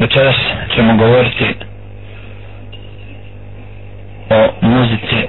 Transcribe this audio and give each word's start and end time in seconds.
Večeras 0.00 0.36
ćemo 0.74 0.96
govoriti 0.96 1.44
o 4.30 4.48
muzici 4.60 5.26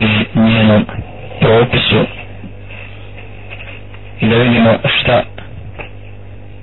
i 0.00 0.38
njenom 0.40 0.86
propisu 1.40 2.04
i 4.20 4.28
da 4.28 4.36
vidimo 4.36 4.74
šta 5.00 5.22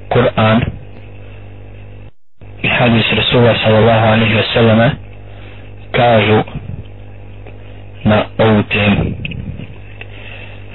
Kur'an 0.10 0.62
i 2.62 2.68
hadis 2.68 3.06
Rasula 3.16 3.56
sallallahu 3.64 4.08
alaihi 4.08 4.36
wasallam 4.36 4.90
kažu 5.92 6.44
na 8.04 8.24
ovu 8.38 8.64
temu. 8.64 9.06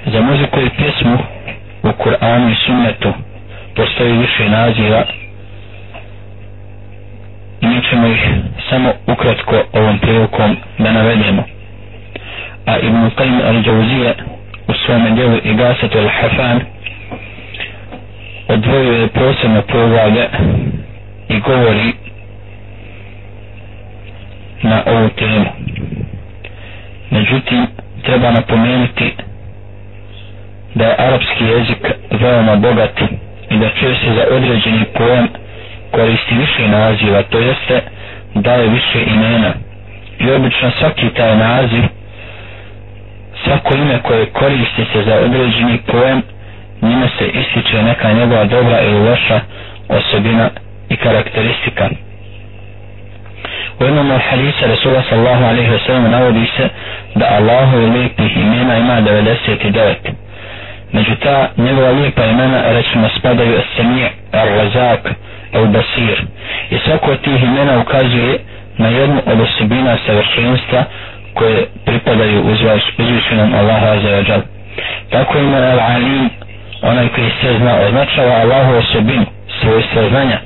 Za 0.05 0.21
muziku 0.21 0.59
i 0.59 0.69
pjesmu 0.77 1.17
u 1.83 1.87
Kur'anu 2.03 2.51
i 2.51 2.55
sunnetu 2.65 3.13
postoji 3.75 4.17
više 4.17 4.49
naziva 4.49 5.03
mi 7.81 7.87
ćemo 7.89 8.07
ih 8.07 8.21
samo 8.69 8.93
ukratko 9.07 9.63
ovom 9.73 9.99
prilikom 9.99 10.55
da 10.79 10.91
navedemo. 10.91 11.43
A 12.65 12.77
Ibn 12.77 13.09
Qayyim 13.17 13.41
al-đauzije 13.43 14.13
u 14.67 14.73
svome 14.75 15.11
djelu 15.11 15.37
Igasatu 15.43 15.97
al-Hafan 15.97 16.59
odvojio 18.47 18.93
je 18.93 19.07
posebno 19.07 19.61
poglavlje 19.61 20.27
i 21.29 21.39
govori 21.39 21.93
na 24.63 24.83
ovu 24.85 25.09
temu. 25.09 25.45
Međutim, 27.09 27.67
treba 28.03 28.31
napomenuti 28.31 29.13
da 30.75 30.85
je 30.85 30.95
arapski 30.97 31.43
jezik 31.45 31.87
veoma 32.11 32.55
bogat 32.55 33.01
i 33.49 33.57
da 33.57 33.69
često 33.69 34.13
za 34.15 34.35
određeni 34.35 34.85
pojam 34.97 35.27
koristi 35.91 36.35
više 36.35 36.67
naziva, 36.67 37.23
to 37.23 37.39
jeste 37.39 37.81
daje 38.35 38.67
više 38.67 38.99
imena. 39.07 39.53
I 40.19 40.31
obično 40.31 40.71
svaki 40.79 41.09
taj 41.09 41.35
naziv, 41.37 41.83
svako 43.43 43.75
ime 43.75 43.99
koje 44.03 44.25
koristi 44.25 44.85
se 44.93 45.03
za 45.03 45.15
određeni 45.15 45.77
pojem, 45.87 46.21
njime 46.81 47.07
se 47.17 47.27
ističe 47.27 47.83
neka 47.83 48.13
njegova 48.13 48.45
dobra 48.45 48.81
ili 48.81 49.09
loša 49.09 49.39
osobina 49.89 50.49
i 50.89 50.95
karakteristika. 50.95 51.89
U 53.79 53.83
jednom 53.83 54.11
od 54.11 54.21
hadisa 54.29 54.67
Rasula 54.67 55.03
sallahu 55.09 55.43
alaihi 55.43 55.69
wa 55.71 55.85
sallam 55.85 56.11
navodi 56.11 56.45
se 56.57 56.69
da 57.15 57.25
Allahu 57.39 57.77
je 57.77 57.87
lijepih 57.87 58.37
imena 58.37 58.77
ima 58.77 59.01
99. 59.01 59.95
Među 60.93 61.15
ta 61.15 61.49
njegova 61.57 61.89
lijepa 61.91 62.25
imena 62.25 62.61
recimo 62.71 63.09
spadaju 63.19 63.59
Esemije, 63.59 64.09
Ar-Razak, 64.31 65.13
Al-Basir. 65.53 66.17
I 66.69 66.77
svako 66.85 67.11
od 67.11 67.21
tih 67.21 67.43
imena 67.43 67.79
ukazuje 67.81 68.39
na 68.77 68.87
jednu 68.87 69.21
od 69.25 69.39
osobina 69.39 69.97
savršenstva 70.05 70.83
koje 71.33 71.67
pripadaju 71.85 72.43
uzvišenom 72.43 73.53
Allahu 73.53 73.85
Azzawajal. 73.85 74.41
Tako 75.09 75.37
ima 75.37 75.57
Al-Alim, 75.57 76.29
onaj 76.81 77.07
koji 77.07 77.29
se 77.41 77.57
zna, 77.57 77.75
označava 77.87 78.35
Allahu 78.35 78.73
osobinu, 78.75 79.25
svoje 79.61 79.83
saznanja 79.93 80.37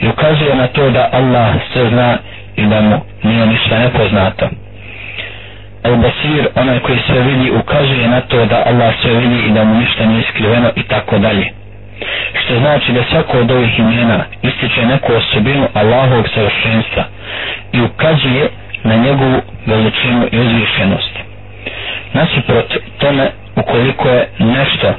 i 0.00 0.08
ukazuje 0.08 0.54
na 0.54 0.66
to 0.66 0.90
da 0.90 1.08
Allah 1.12 1.54
se 1.74 1.88
zna 1.88 2.16
i 2.56 2.66
da 2.66 2.80
mu 2.80 3.00
nije 3.22 3.46
ništa 3.46 3.78
nepoznato. 3.78 4.48
Al-Basir, 5.82 6.46
onaj 6.54 6.78
koji 6.78 6.98
sve 7.06 7.20
vidi, 7.20 7.50
ukazuje 7.50 8.08
na 8.08 8.20
to 8.20 8.46
da 8.46 8.62
Allah 8.66 8.94
sve 9.02 9.14
vidi 9.14 9.38
i 9.46 9.50
da 9.50 9.64
mu 9.64 9.74
ništa 9.74 10.06
nije 10.06 10.22
skriveno 10.30 10.70
i 10.76 10.82
tako 10.82 11.18
dalje. 11.18 11.46
Što 12.44 12.58
znači 12.58 12.92
da 12.92 13.02
svako 13.10 13.38
od 13.38 13.50
ovih 13.50 13.78
imena 13.78 14.24
ističe 14.42 14.86
neku 14.86 15.12
osobinu 15.12 15.68
Allahovog 15.74 16.28
savršenstva 16.34 17.04
i 17.72 17.80
ukazuje 17.80 18.48
na 18.84 18.96
njegovu 18.96 19.40
veličinu 19.66 20.26
i 20.32 20.38
uzvišenost. 20.38 21.14
Nasuprot 22.12 22.74
tome, 22.98 23.30
ukoliko 23.56 24.08
je 24.08 24.28
nešto 24.38 24.94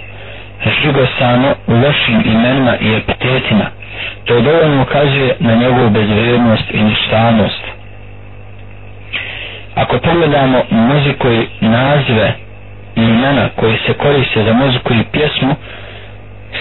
žigosano 0.81 1.55
u 1.67 1.73
lošim 1.73 2.21
imenima 2.25 2.77
i 2.81 2.95
epitetima, 2.95 3.65
to 4.25 4.41
dovoljno 4.41 4.81
ukazuje 4.81 5.35
na 5.39 5.55
njegovu 5.55 5.89
bezvrednost 5.89 6.63
i 6.71 6.83
ništanost, 6.83 7.63
Ako 9.81 9.97
pogledamo 9.99 10.63
muziku 10.69 11.27
i 11.31 11.47
nazive 11.61 12.33
i 12.95 13.01
imena 13.01 13.49
koji 13.55 13.77
se 13.87 13.93
koriste 13.93 14.43
za 14.43 14.53
muziku 14.53 14.93
i 14.93 15.03
pjesmu, 15.11 15.55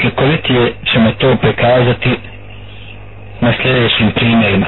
slikovitije 0.00 0.72
ćemo 0.92 1.10
to 1.12 1.36
prikazati 1.36 2.10
na 3.40 3.52
sljedećim 3.62 4.10
primjerima. 4.10 4.66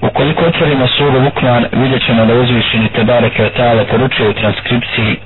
Ukoliko 0.00 0.44
otvorimo 0.44 0.86
suru 0.86 1.20
Vukman, 1.20 1.64
vidjet 1.72 2.06
ćemo 2.06 2.26
da 2.26 2.34
uzvišeni 2.34 2.88
Tebare 2.88 3.30
Kvetale 3.30 3.84
poručuje 3.84 4.28
u 4.28 4.32
transkripciji 4.32 5.16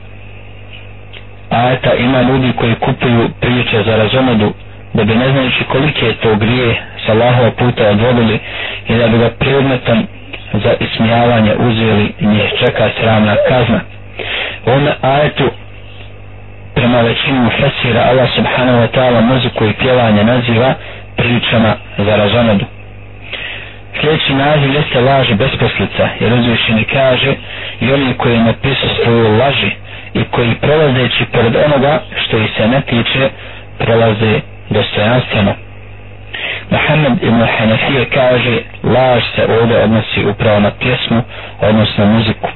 ajeta 1.51 1.95
ima 1.95 2.23
ljudi 2.23 2.53
koji 2.53 2.75
kupuju 2.75 3.29
priče 3.41 3.83
za 3.83 3.97
razonodu 3.97 4.53
da 4.95 5.05
bi 5.05 5.15
ne 5.15 5.31
znajući 5.31 5.65
kolike 5.65 6.07
je 6.07 6.13
to 6.17 6.37
grije 6.37 6.83
sa 7.07 7.13
Allahova 7.13 7.51
puta 7.51 7.89
odvodili 7.89 8.39
i 8.89 8.95
da 8.99 9.09
bi 9.09 9.19
ga 9.19 9.31
predmetom 9.39 10.07
za 10.53 10.73
ismijavanje 10.81 11.55
uzeli 11.59 12.13
nje 12.21 12.29
njih 12.29 12.51
čeka 12.59 12.89
sramna 13.01 13.37
kazna. 13.49 13.81
U 14.67 14.71
ovome 14.71 14.93
ajetu 15.03 15.51
prema 16.75 17.01
većinu 17.01 17.51
fesira 17.61 18.01
Allah 18.11 18.29
subhanahu 18.37 18.79
wa 18.79 18.89
ta'ala 18.95 19.21
muziku 19.21 19.65
i 19.67 19.73
pjevanje 19.73 20.25
naziva 20.25 20.75
pričama 21.17 21.77
za 21.99 22.17
razonodu. 22.17 22.65
Sljedeći 24.01 24.35
naziv 24.35 24.75
jeste 24.75 25.01
laži 25.01 25.35
besposlica, 25.35 26.09
jer 26.21 26.33
uzvišeni 26.33 26.85
kaže 26.85 27.35
i 27.81 27.93
oni 27.93 28.15
koji 28.15 28.39
napisu 28.39 28.87
svoju 29.05 29.37
laži 29.39 29.71
i 30.15 30.25
koji 30.25 30.55
prolazeći 30.55 31.25
pored 31.33 31.57
onoga 31.57 32.01
što 32.27 32.37
ih 32.39 32.51
se 32.57 32.69
ne 32.69 32.81
tiče, 32.81 33.29
prolaze 33.79 34.41
dostojanstveno. 34.71 35.70
Mohamed 36.71 37.23
ibn 37.23 37.41
Hanefije 37.59 38.05
kaže 38.05 38.57
laž 38.85 39.23
se 39.35 39.43
ovdje 39.61 39.79
odnosi 39.79 40.25
upravo 40.25 40.61
na 40.61 40.71
pjesmu, 40.81 41.23
odnosno 41.61 42.07
muziku. 42.07 42.49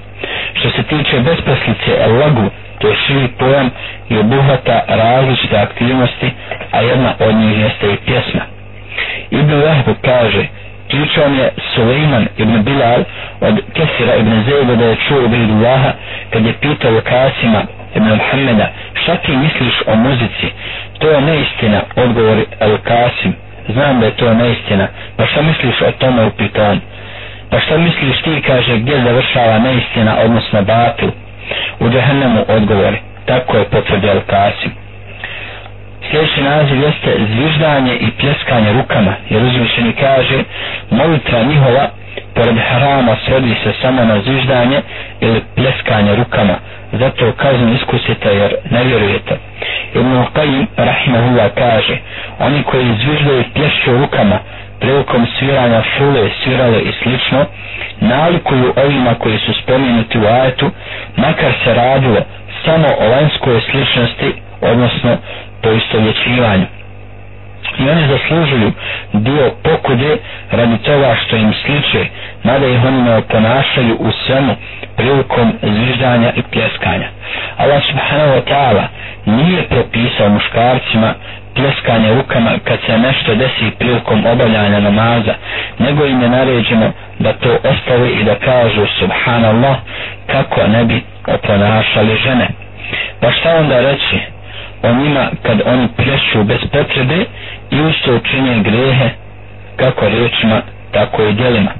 Što 0.54 0.70
se 0.70 0.82
tiče 0.82 1.20
besposlice 1.20 2.06
lagu, 2.20 2.50
to 2.78 2.88
je 2.88 2.96
širi 3.06 3.28
pojam 3.38 3.70
i 4.08 4.18
obuhvata 4.18 4.80
različite 4.88 5.58
aktivnosti, 5.58 6.30
a 6.70 6.80
jedna 6.80 7.14
od 7.18 7.34
njih 7.34 7.58
jeste 7.58 7.86
i 7.92 7.96
pjesma. 7.96 8.40
Ibn 9.30 9.52
Vahbu 9.62 9.94
kaže, 10.04 10.46
pričao 10.88 11.24
je 11.24 11.52
Suleiman 11.74 12.26
ibn 12.38 12.62
Bilal 12.62 13.02
od 13.40 13.60
Kesira 13.74 14.14
ibn 14.16 14.44
Zeyda 14.46 14.76
da 14.76 14.84
je 14.84 14.96
čuo 15.08 15.24
ibn 15.24 15.50
Allaha 15.50 15.92
kad 16.30 16.46
je 16.46 16.52
pitao 16.60 17.00
Kasima 17.00 17.62
ibn 17.94 18.08
Muhammeda 18.08 18.68
šta 18.94 19.16
ti 19.16 19.32
misliš 19.36 19.74
o 19.86 19.96
muzici 19.96 20.48
to 20.98 21.10
je 21.10 21.20
neistina 21.20 21.80
odgovor 21.96 22.44
El 22.60 22.78
Kasim 22.78 23.34
znam 23.68 24.00
da 24.00 24.06
je 24.06 24.16
to 24.16 24.34
neistina. 24.34 24.88
Pa 25.16 25.26
šta 25.26 25.42
misliš 25.42 25.82
o 25.82 25.92
tome 25.92 26.24
u 26.24 26.30
on? 26.70 26.80
pa 27.50 27.60
šta 27.60 27.78
misliš 27.78 28.22
ti 28.22 28.42
kaže 28.46 28.76
gdje 28.76 29.02
završava 29.02 29.58
neistina 29.58 30.16
odnosno 30.24 30.62
batil? 30.62 31.10
U 31.80 31.88
džahennemu 31.90 32.44
odgovori. 32.48 32.96
Tako 33.26 33.56
je 33.56 33.64
potvrdio 33.64 34.10
El 34.10 34.20
Kasim 34.20 34.84
sljedeći 36.10 36.42
naziv 36.42 36.82
jeste 36.82 37.10
zviždanje 37.34 37.94
i 37.94 38.10
pljeskanje 38.10 38.72
rukama. 38.72 39.14
Jer 39.30 39.42
uzvišeni 39.42 39.92
kaže 39.92 40.42
molitva 40.90 41.42
njihova 41.42 41.88
pored 42.34 42.56
harama 42.68 43.16
svodi 43.26 43.54
se 43.64 43.72
samo 43.82 44.04
na 44.04 44.20
zviždanje 44.20 44.80
ili 45.20 45.42
pljeskanje 45.54 46.16
rukama 46.16 46.54
zato 46.98 47.32
kaznu 47.32 47.74
iskusite 47.74 48.28
jer 48.28 48.54
ne 48.70 48.84
vjerujete 48.84 49.34
Ibn 49.94 50.24
Qayyim 50.34 50.66
rahimahullah 50.76 51.50
kaže 51.54 51.96
oni 52.38 52.62
koji 52.62 52.96
zviždaju 53.04 53.44
plješću 53.54 53.90
rukama 53.92 54.38
prilikom 54.80 55.26
sviranja 55.38 55.82
fule, 55.98 56.30
svirale 56.44 56.80
i 56.82 56.92
slično 57.02 57.46
nalikuju 58.00 58.72
ovima 58.76 59.14
koji 59.14 59.38
su 59.38 59.52
spomenuti 59.62 60.18
u 60.18 60.26
ajetu 60.26 60.70
makar 61.16 61.52
se 61.64 61.74
radilo 61.74 62.20
samo 62.64 62.86
o 63.00 63.08
vanjskoj 63.08 63.60
sličnosti 63.70 64.32
odnosno 64.60 65.16
poistovjećivanju 65.62 66.66
i 67.78 67.90
oni 67.90 68.08
zaslužuju 68.08 68.72
dio 69.12 69.50
pokude 69.62 70.16
radi 70.50 70.78
toga 70.78 71.16
što 71.26 71.36
im 71.36 71.52
sliče 71.64 72.06
mada 72.44 72.66
ih 72.66 72.84
oni 72.84 73.02
ne 73.02 73.16
oponašaju 73.16 73.96
u 74.00 74.10
svemu 74.26 74.56
prilikom 74.96 75.52
zviždanja 75.62 76.32
i 76.36 76.42
pljeskanja. 76.42 77.08
Allah 77.56 77.82
subhanahu 77.90 78.32
wa 78.38 78.42
ta'ala 78.52 78.82
nije 79.26 79.62
propisao 79.68 80.28
muškarcima 80.28 81.14
pljeskanje 81.54 82.14
rukama 82.14 82.50
kad 82.64 82.78
se 82.86 82.98
nešto 82.98 83.34
desi 83.34 83.70
prilikom 83.78 84.26
obavljanja 84.26 84.80
namaza 84.80 85.34
nego 85.78 86.06
im 86.06 86.22
je 86.22 86.28
naređeno 86.28 86.92
da 87.18 87.32
to 87.32 87.58
ostave 87.64 88.08
i 88.10 88.24
da 88.24 88.34
kažu 88.34 88.86
subhanallah 88.98 89.76
kako 90.26 90.60
ne 90.66 90.84
bi 90.84 91.02
oponašali 91.26 92.16
žene. 92.24 92.48
Pa 93.20 93.30
šta 93.32 93.56
onda 93.56 93.80
reći? 93.80 94.33
O 94.84 94.92
njima 94.94 95.30
kad 95.42 95.60
oni 95.66 95.88
plješću 95.96 96.44
bez 96.44 96.60
potrebe 96.72 97.24
i 97.70 97.80
usto 97.80 98.14
učinje 98.14 98.62
grehe 98.62 99.08
kako 99.76 100.08
riječima, 100.08 100.62
tako 100.92 101.22
i 101.22 101.32
djelima. 101.32 101.70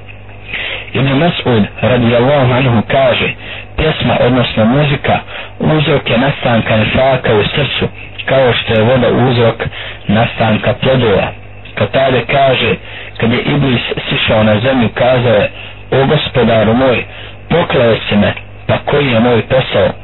Ibn 0.93 1.09
Mas'ud 1.09 1.65
radijallahu 1.81 2.53
anhu 2.53 2.83
kaže, 2.91 3.29
pjesma 3.77 4.17
odnosno 4.27 4.65
muzika 4.65 5.19
uzrok 5.59 6.11
je 6.11 6.19
nastanka 6.19 6.77
nefaka 6.77 7.35
u 7.35 7.43
srcu, 7.45 7.89
kao 8.27 8.53
što 8.53 8.75
je 8.75 8.85
voda 8.85 9.09
uzrok 9.09 9.63
nastanka 10.07 10.75
plodova. 10.83 11.29
Katade 11.75 12.25
kaže, 12.33 12.75
kad 13.21 13.33
je 13.33 13.41
Iblis 13.41 13.83
sišao 14.09 14.43
na 14.43 14.61
zemlju, 14.61 14.89
kazao 14.95 15.35
je, 15.35 15.51
o 15.91 16.07
gospodaru 16.07 16.75
moj, 16.75 17.05
poklao 17.49 17.95
se 18.09 18.17
me, 18.17 18.33
pa 18.67 18.79
koji 18.79 19.07
je 19.07 19.21
moj 19.21 19.43
posao? 19.43 20.04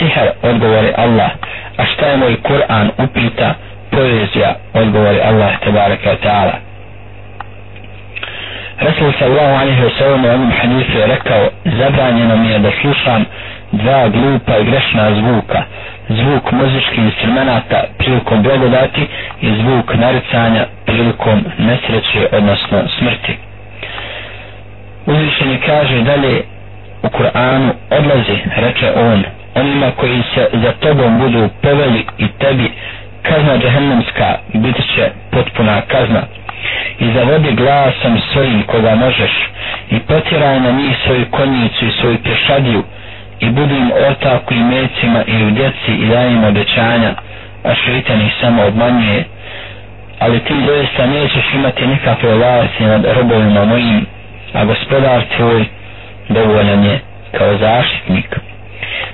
Sihar, 0.00 0.28
odgovori 0.42 0.92
Allah, 0.96 1.30
a 1.76 1.84
šta 1.86 2.06
je 2.06 2.16
moj 2.16 2.36
Kur'an 2.42 2.90
upita, 2.98 3.54
poezija, 3.90 4.54
odgovori 4.74 5.20
Allah, 5.20 5.60
tebareka 5.60 6.16
ta'ala. 6.24 6.54
Rasul 8.80 9.12
sallahu 9.18 9.54
alaihi 9.60 9.82
wa 9.82 9.90
sallam 9.98 10.24
u 10.24 10.28
ovom 10.28 10.52
hadisu 10.60 10.98
je 10.98 11.06
rekao, 11.06 11.48
zabranjeno 11.64 12.36
mi 12.36 12.48
je 12.48 12.58
da 12.58 12.70
slušam 12.80 13.24
dva 13.72 14.08
glupa 14.08 14.58
i 14.58 14.64
grešna 14.64 15.14
zvuka, 15.14 15.62
zvuk 16.08 16.52
muzičkih 16.52 16.98
instrumenta 16.98 17.84
prilikom 17.98 18.42
blagodati 18.42 19.06
i 19.40 19.48
zvuk 19.60 19.94
naricanja 19.94 20.66
prilikom 20.86 21.44
nesreće, 21.58 22.28
odnosno 22.32 22.82
smrti. 22.98 23.36
Uzvišeni 25.06 25.58
kaže 25.66 26.00
dalje 26.02 26.42
u 27.02 27.06
Kur'anu, 27.08 27.70
odlazi, 27.90 28.38
reče 28.56 28.92
on, 28.96 29.24
onima 29.54 29.90
koji 29.90 30.22
se 30.34 30.48
za 30.54 30.72
tobom 30.72 31.18
budu 31.18 31.48
poveli 31.62 32.04
i 32.18 32.26
tebi 32.38 32.70
kazna 33.22 33.58
džehennemska 33.58 34.28
bit 34.54 34.76
će 34.76 35.04
potpuna 35.30 35.80
kazna. 35.82 36.22
I 36.98 37.12
zavodi 37.14 37.52
glasom 37.52 38.20
svojim 38.32 38.62
koga 38.62 38.94
možeš 38.94 39.30
i 39.90 39.98
potjeraj 39.98 40.60
na 40.60 40.70
njih 40.70 40.96
svoju 41.04 41.26
konjicu 41.30 41.86
i 41.86 41.92
svoju 42.00 42.18
pješadiju 42.18 42.82
i 43.40 43.50
budi 43.50 43.74
im 43.74 43.90
ortak 44.08 44.50
u 44.50 44.54
imecima 44.54 45.22
i 45.26 45.44
u 45.44 45.50
djeci 45.50 45.92
i 45.94 46.06
daj 46.06 46.28
im 46.28 46.44
obećanja 46.44 47.14
a 47.64 47.74
šeitan 47.76 48.20
ih 48.20 48.32
samo 48.40 48.64
obmanjuje. 48.64 49.24
Ali 50.18 50.40
ti 50.40 50.54
doista 50.66 51.06
nećeš 51.06 51.54
imati 51.54 51.86
nikakve 51.86 52.34
vlasti 52.34 52.84
nad 52.84 53.04
robovima 53.06 53.64
mojim 53.64 54.06
a 54.52 54.64
gospodar 54.64 55.22
tvoj 55.36 55.64
dovoljan 56.28 56.84
je 56.84 56.98
kao 57.32 57.56
zaštitnik. 57.56 58.49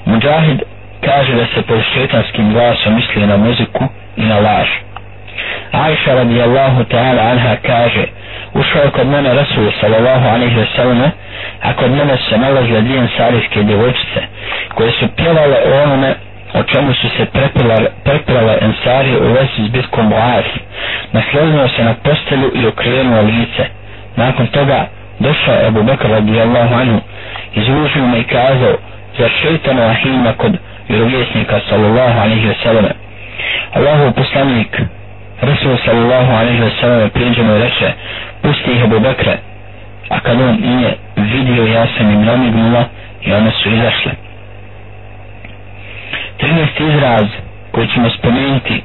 Mujahid 0.07 0.63
kaže 1.05 1.33
da 1.35 1.47
se 1.55 1.63
pod 1.63 1.81
šetanskim 1.95 2.53
glasom 2.53 2.95
misli 2.95 3.27
na 3.27 3.37
muziku 3.37 3.85
i 4.17 4.23
na 4.23 4.39
laž. 4.39 4.69
Aisha 5.73 6.15
radijallahu 6.15 6.85
ta'ala 6.85 7.23
anha 7.23 7.57
kaže 7.57 8.05
ušao 8.55 8.83
je 8.83 8.91
kod 8.91 9.07
mene 9.07 9.35
Rasul 9.35 9.73
sallallahu 9.81 10.29
alaihi 10.29 10.57
wa 10.57 11.11
a 11.63 11.73
kod 11.73 11.91
mene 11.91 12.17
se 12.29 12.39
nalazile 12.39 12.81
dvije 12.81 13.09
sarijske 13.17 13.63
djevojčice 13.63 14.21
koje 14.75 14.93
su 14.93 15.09
pjevale 15.17 15.57
o 15.67 15.83
onome 15.83 16.15
o 16.55 16.63
čemu 16.63 16.95
su 16.95 17.09
se 17.17 17.25
prepilale 18.05 18.59
ensari 18.61 19.17
u 19.17 19.33
vezi 19.33 19.69
s 19.69 19.71
biskom 19.71 20.07
Muaz. 20.07 20.45
Naslonio 21.13 21.69
se 21.69 21.85
na 21.85 21.95
postelju 21.95 22.51
i 22.55 22.67
okrenuo 22.67 23.23
lice. 23.23 23.65
Nakon 24.17 24.47
toga 24.47 24.87
došao 25.19 25.55
je 25.55 25.67
Abu 25.67 25.83
Bakr 25.83 26.09
radijallahu 26.09 26.75
anhu 26.75 27.01
izružio 27.55 28.07
me 28.07 28.19
i 28.19 28.25
kazao 28.25 28.77
za 29.19 29.29
šeitan 29.43 29.79
ahima 29.79 30.33
kod 30.33 30.57
vjerovjesnika 30.89 31.61
sallallahu 31.69 32.21
alaihi 32.21 32.47
wa 32.49 32.55
sallam. 32.63 32.85
Allahu 33.75 34.13
poslanik 34.15 34.77
Rasul 35.41 35.77
sallallahu 35.85 36.33
alaihi 36.33 36.63
wa 36.63 36.71
sallam 36.81 37.11
mu 37.47 37.59
reče 37.59 37.93
pusti 38.43 38.71
ih 38.73 38.85
Abu 38.85 39.01
Bakra 39.01 39.37
a 40.09 40.21
kad 40.21 40.41
on 40.41 40.59
nije 40.61 40.91
vidio 41.17 41.67
ja 41.67 41.87
sam 41.99 42.11
im 42.11 42.25
namignula 42.25 42.85
i 43.23 43.33
one 43.33 43.51
su 43.63 43.69
izašle. 43.71 44.13
13. 46.41 46.95
izraz 46.97 47.27
koji 47.73 47.87
ćemo 47.89 48.11
spomenuti 48.11 48.83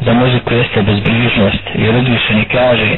za 0.00 0.12
muziku 0.12 0.54
jeste 0.54 0.82
bezbrižnost 0.82 1.64
jer 1.74 1.96
odvišeni 1.96 2.44
kaže 2.44 2.96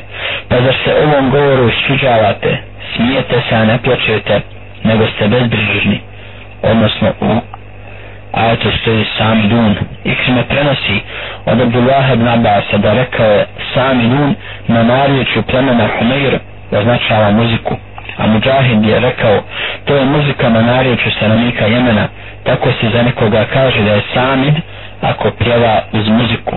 pa 0.49 0.57
zar 0.61 0.75
se 0.85 0.95
ovom 1.05 1.31
govoru 1.31 1.71
suđavate 1.87 2.57
smijete 2.97 3.43
se 3.49 3.55
a 3.57 3.65
ne 3.65 3.79
plaćete 3.79 4.41
nego 4.85 5.07
ste 5.07 5.29
bezbrižni 5.29 6.01
odnosno 6.63 7.09
u 7.21 7.41
ajetu 8.33 8.69
stoji 8.81 9.05
sami 9.19 9.49
dun. 9.49 9.77
Ikrime 10.05 10.43
prenosi 10.49 11.01
od 11.47 11.61
Abdullah 11.61 12.13
ibn 12.13 12.29
Abbas 12.29 12.65
da 12.77 12.93
rekao 12.93 13.27
je 13.27 13.47
sami 13.75 14.03
dun 14.09 14.35
na 14.69 14.83
narjeću 14.83 15.43
plemena 15.43 15.89
Humeir 15.99 16.39
označava 16.71 17.31
muziku. 17.31 17.75
A 18.19 18.27
Mujahid 18.27 18.85
je 18.85 19.01
rekao 19.01 19.43
to 19.85 19.97
je 19.97 20.05
muzika 20.05 20.49
na 20.49 20.63
narjeću 20.63 21.11
stanovnika 21.11 21.67
Jemena. 21.67 22.09
Tako 22.45 22.69
se 22.81 22.89
za 22.95 23.03
nekoga 23.03 23.45
kaže 23.53 23.83
da 23.83 23.93
je 23.93 24.03
samid 24.15 24.55
ako 25.03 25.31
pjeva 25.31 25.83
uz 25.93 26.09
muziku. 26.09 26.55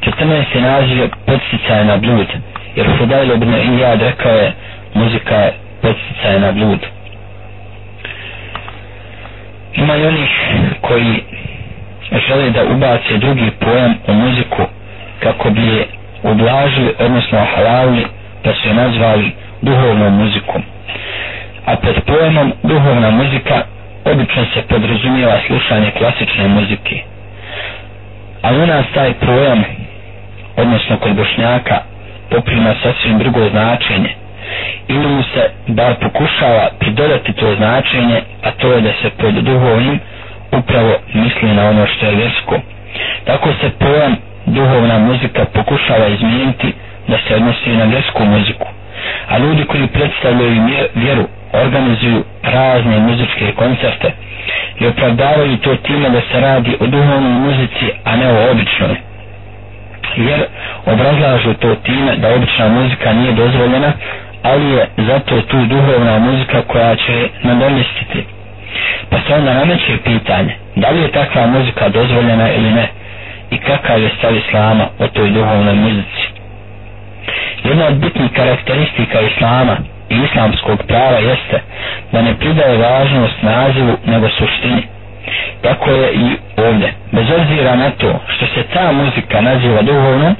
14. 0.00 0.60
naziv 0.60 0.98
je 0.98 1.08
podsticaj 1.26 1.84
na 1.84 1.96
blud 1.96 2.26
jer 2.76 2.86
Fudajl 2.98 3.32
ibn 3.32 3.54
Iyad 3.54 4.00
rekao 4.00 4.32
je 4.32 4.52
muzika 4.94 5.34
je 5.34 5.52
podsticaj 5.82 6.40
na 6.40 6.52
blud 6.52 6.93
ima 9.74 9.96
i 9.96 10.06
onih 10.06 10.30
koji 10.80 11.22
žele 12.28 12.50
da 12.50 12.64
ubace 12.64 13.18
drugi 13.18 13.50
pojam 13.60 13.94
u 14.08 14.12
muziku 14.12 14.62
kako 15.22 15.50
bi 15.50 15.66
je 15.66 15.86
ublažili, 16.22 16.94
odnosno 16.98 17.38
halalili, 17.54 18.06
pa 18.44 18.52
su 18.52 18.68
je 18.68 18.74
nazvali 18.74 19.30
duhovnom 19.62 20.14
muzikom. 20.14 20.62
A 21.66 21.76
pod 21.76 21.94
pojemom 22.06 22.52
duhovna 22.62 23.10
muzika 23.10 23.62
obično 24.04 24.44
se 24.54 24.62
podrazumijeva 24.68 25.38
slušanje 25.46 25.90
klasične 25.90 26.48
muzike. 26.48 27.02
A 28.42 28.52
u 28.52 28.66
nas 28.66 28.86
taj 28.94 29.12
pojam, 29.12 29.64
odnosno 30.56 30.96
kod 30.96 31.14
bošnjaka, 31.16 31.78
poprima 32.30 32.74
sasvim 32.82 33.18
drugo 33.18 33.48
značenje– 33.48 34.14
ili 34.88 35.06
mu 35.06 35.22
se 35.22 35.42
bar 35.66 35.94
pokušava 36.00 36.68
pridodati 36.78 37.32
to 37.32 37.54
značenje, 37.54 38.20
a 38.42 38.50
to 38.50 38.72
je 38.72 38.80
da 38.80 38.90
se 39.02 39.10
pod 39.10 39.34
duhovnim 39.34 40.00
upravo 40.52 40.92
misli 41.14 41.54
na 41.54 41.68
ono 41.68 41.86
što 41.86 42.06
je 42.06 42.16
vjersko. 42.16 42.60
Tako 43.24 43.48
se 43.60 43.70
pojam 43.78 44.16
duhovna 44.46 44.98
muzika 44.98 45.44
pokušava 45.44 46.06
izmijeniti 46.06 46.72
da 47.08 47.16
se 47.28 47.34
odnosi 47.34 47.70
na 47.70 47.84
vjersku 47.84 48.24
muziku. 48.24 48.66
A 49.28 49.38
ljudi 49.38 49.64
koji 49.64 49.86
predstavljaju 49.86 50.62
vjeru 50.94 51.24
organizuju 51.52 52.24
razne 52.42 52.98
muzičke 52.98 53.52
koncerte 53.56 54.10
i 54.80 54.86
opravdavaju 54.86 55.56
to 55.56 55.76
time 55.76 56.10
da 56.10 56.20
se 56.32 56.40
radi 56.40 56.76
o 56.80 56.86
duhovnoj 56.86 57.32
muzici, 57.32 57.86
a 58.04 58.16
ne 58.16 58.28
o 58.28 58.50
običnoj. 58.50 58.96
Jer 60.16 60.44
obrazlažu 60.86 61.54
to 61.54 61.74
time 61.74 62.16
da 62.16 62.34
obična 62.34 62.68
muzika 62.68 63.12
nije 63.12 63.32
dozvoljena, 63.32 63.92
ali 64.44 64.70
je 64.70 64.88
zato 64.96 65.40
tu 65.40 65.56
duhovna 65.66 66.18
muzika 66.18 66.62
koja 66.62 66.96
će 66.96 67.28
nadomestiti. 67.42 68.24
Pa 69.10 69.16
se 69.20 69.34
onda 69.34 69.54
nameće 69.54 69.96
pitanje, 70.04 70.54
da 70.76 70.90
li 70.90 71.00
je 71.02 71.12
takva 71.12 71.46
muzika 71.46 71.88
dozvoljena 71.88 72.52
ili 72.52 72.70
ne 72.70 72.88
i 73.50 73.58
kakav 73.58 74.02
je 74.02 74.10
stav 74.18 74.36
Islama 74.36 74.86
o 74.98 75.08
toj 75.08 75.30
duhovnoj 75.30 75.74
muzici. 75.74 76.24
Jedna 77.64 77.86
od 77.86 77.94
bitnih 77.94 78.30
karakteristika 78.36 79.20
Islama 79.20 79.76
i 80.10 80.16
islamskog 80.24 80.82
prava 80.88 81.18
jeste 81.18 81.60
da 82.12 82.22
ne 82.22 82.34
pridaje 82.34 82.78
važnost 82.78 83.42
nazivu 83.42 83.96
nego 84.06 84.28
suštini. 84.28 84.82
Tako 85.62 85.90
je 85.90 86.12
i 86.12 86.36
ovdje. 86.56 86.92
Bez 87.12 87.26
obzira 87.40 87.76
na 87.76 87.90
to 87.90 88.20
što 88.28 88.46
se 88.46 88.62
ta 88.74 88.92
muzika 88.92 89.40
naziva 89.40 89.82
duhovnom, 89.82 90.36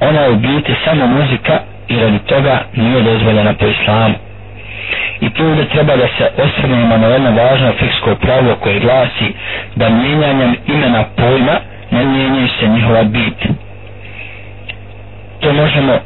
ona 0.00 0.20
je 0.20 0.30
u 0.30 0.36
biti 0.36 0.74
samo 0.84 1.06
muzika 1.06 1.60
i 1.88 1.96
radi 1.96 2.18
toga 2.18 2.62
nije 2.74 3.02
dozvoljena 3.02 3.54
po 3.54 3.66
islamu. 3.66 4.14
I 5.20 5.30
tu 5.30 5.44
ovdje 5.44 5.64
treba 5.64 5.96
da 5.96 6.06
se 6.08 6.30
osvrnemo 6.38 6.96
na 6.96 7.06
jedno 7.06 7.30
važno 7.32 7.72
fiksko 7.72 8.14
pravilo 8.14 8.56
koje 8.56 8.80
glasi 8.80 9.28
da 9.76 9.88
mijenjanjem 9.88 10.56
imena 10.66 11.04
pojma 11.16 11.56
ne 11.90 12.04
mijenjaju 12.04 12.48
se 12.60 12.68
njihova 12.68 13.02
bit. 13.02 13.38
To 15.40 15.52
možemo 15.52 15.98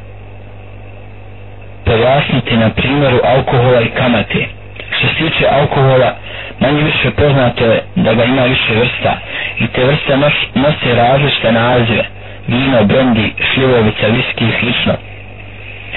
pojasniti 1.85 2.57
na 2.57 2.71
primjeru 2.71 3.19
alkohola 3.25 3.81
i 3.81 3.89
kamate. 3.89 4.47
Što 4.91 5.09
se 5.09 5.15
tiče 5.15 5.47
alkohola, 5.51 6.15
manje 6.61 6.83
više 6.83 7.11
poznato 7.11 7.65
je 7.65 7.83
da 7.97 8.15
ga 8.15 8.25
ima 8.25 8.43
više 8.45 8.75
vrsta 8.75 9.17
i 9.59 9.67
te 9.67 9.85
vrste 9.85 10.17
nose 10.55 10.95
različite 10.95 11.53
nazive 11.53 12.05
vino, 12.49 12.85
brendi, 12.85 13.33
šljivovica, 13.45 14.07
viski 14.07 14.45
i 14.45 14.61
slično 14.61 14.93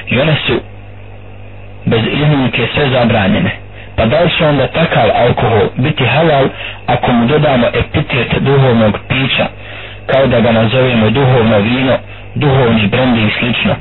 i 0.07 0.19
one 0.19 0.35
su 0.47 0.59
bez 1.85 2.01
iznimke 2.11 2.67
sve 2.73 2.89
zabranjene. 2.89 3.51
Pa 3.95 4.05
da 4.05 4.19
li 4.21 4.29
će 4.37 4.45
onda 4.45 4.67
takav 4.67 5.09
alkohol 5.15 5.67
biti 5.75 6.05
halal 6.05 6.47
ako 6.87 7.11
mu 7.11 7.25
dodamo 7.25 7.67
epitet 7.67 8.41
duhovnog 8.41 8.97
pića, 9.09 9.45
kao 10.05 10.27
da 10.27 10.39
ga 10.39 10.51
nazovemo 10.51 11.09
duhovno 11.09 11.59
vino, 11.59 11.97
duhovni 12.35 12.87
brendi 12.87 13.21
i 13.21 13.31
slično? 13.39 13.75